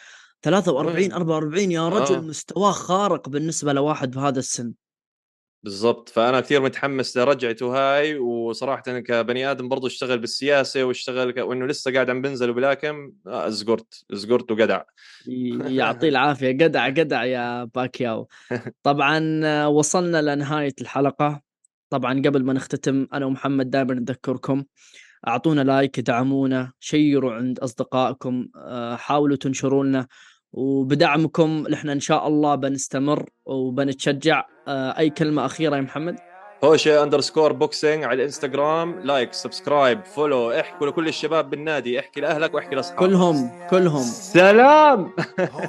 [0.43, 2.21] 43 44 يا رجل آه.
[2.21, 4.73] مستواه خارق بالنسبة لواحد بهذا السن.
[5.63, 6.09] بالضبط.
[6.09, 11.37] فأنا كثير متحمس لرجعته هاي وصراحه أنا كبني آدم برضه اشتغل بالسياسة واشتغل ك...
[11.37, 13.13] وإنه لسه قاعد عم بنزل وبلاكم
[13.47, 14.83] زقرت زقرت وقدع.
[15.81, 16.53] يعطيه العافية.
[16.53, 18.29] قدع قدع يا باكياو.
[18.83, 21.41] طبعا وصلنا لنهاية الحلقة.
[21.91, 24.65] طبعا قبل ما نختتم أنا ومحمد دائما نذكركم.
[25.29, 30.07] أعطونا لايك دعمونا شيروا عند أصدقائكم آه، حاولوا تنشروا لنا
[30.53, 34.45] وبدعمكم نحن إن شاء الله بنستمر وبنتشجع.
[34.69, 36.17] آه، أي كلمة أخيرة يا محمد؟
[36.65, 42.01] هوشة اندرسكور بوكسينج على الانستغرام لايك سبسكرايب فولو احكوا لكل الشباب بالنادي.
[42.01, 43.01] احكي لأهلك واحكي لأصحابك.
[43.01, 44.03] كلهم كلهم.
[44.03, 45.13] سلام!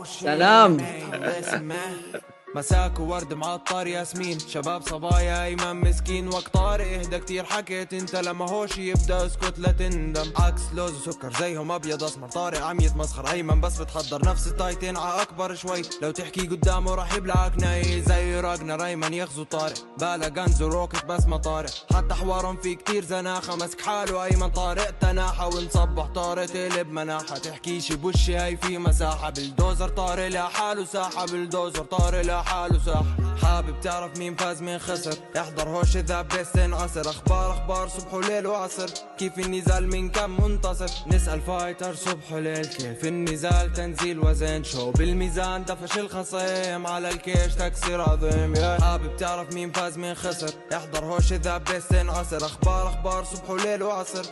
[0.03, 0.77] سلام.
[2.55, 4.39] مساك وورد معطر ياسمين.
[4.39, 6.27] شباب صبايا ايمن مسكين.
[6.27, 7.43] وقت طارق إهدى كتير.
[7.45, 10.31] حكيت أنت لما هوش يبدأ اسكت لا تندم.
[10.37, 12.27] عكس لوز وسكر زيهم أبيض أسمر.
[12.27, 13.31] طارق عم يتمسخر.
[13.31, 14.97] أيمن بس بتحضر نفس التايتين.
[14.97, 15.81] ع أكبر شوي.
[16.01, 19.77] لو تحكي قدامه راح يبلعك ناي زي راجنا ريمان يغزو طارق.
[19.99, 21.71] بالا غنز وروكت بس ما طارق.
[21.95, 23.55] حتى حوارهم في كتير زناخة.
[23.55, 24.51] مسك حاله أيمن.
[24.51, 26.05] طارق تناحة ونصبح.
[26.05, 27.37] طارق تقلب مناحة.
[27.37, 28.35] تحكيش بوشي.
[28.35, 29.29] هاي في مساحة.
[29.29, 31.25] بالدوزر طارق لحاله ساحة.
[31.25, 33.03] بالدوزر طارق حاله صح
[33.41, 35.13] حابب تعرف مين فاز مين خسر.
[35.37, 37.09] احضر هوش إذا بيستين عصر.
[37.09, 38.89] أخبار أخبار صبح وليل وعصر.
[39.17, 42.65] كيف النزال من كم منتصف؟ نسأل فايتر صبح وليل.
[42.65, 46.87] كيف النزال؟ تنزيل وزن شو بالميزان؟ دفش الخصيم.
[46.87, 48.55] على الكيش تكسير عظيم.
[48.81, 50.53] حابب تعرف مين فاز مين خسر.
[50.73, 52.45] احضر هوش إذا بيستين عصر.
[52.45, 54.23] أخبار أخبار صبح وليل وعصر.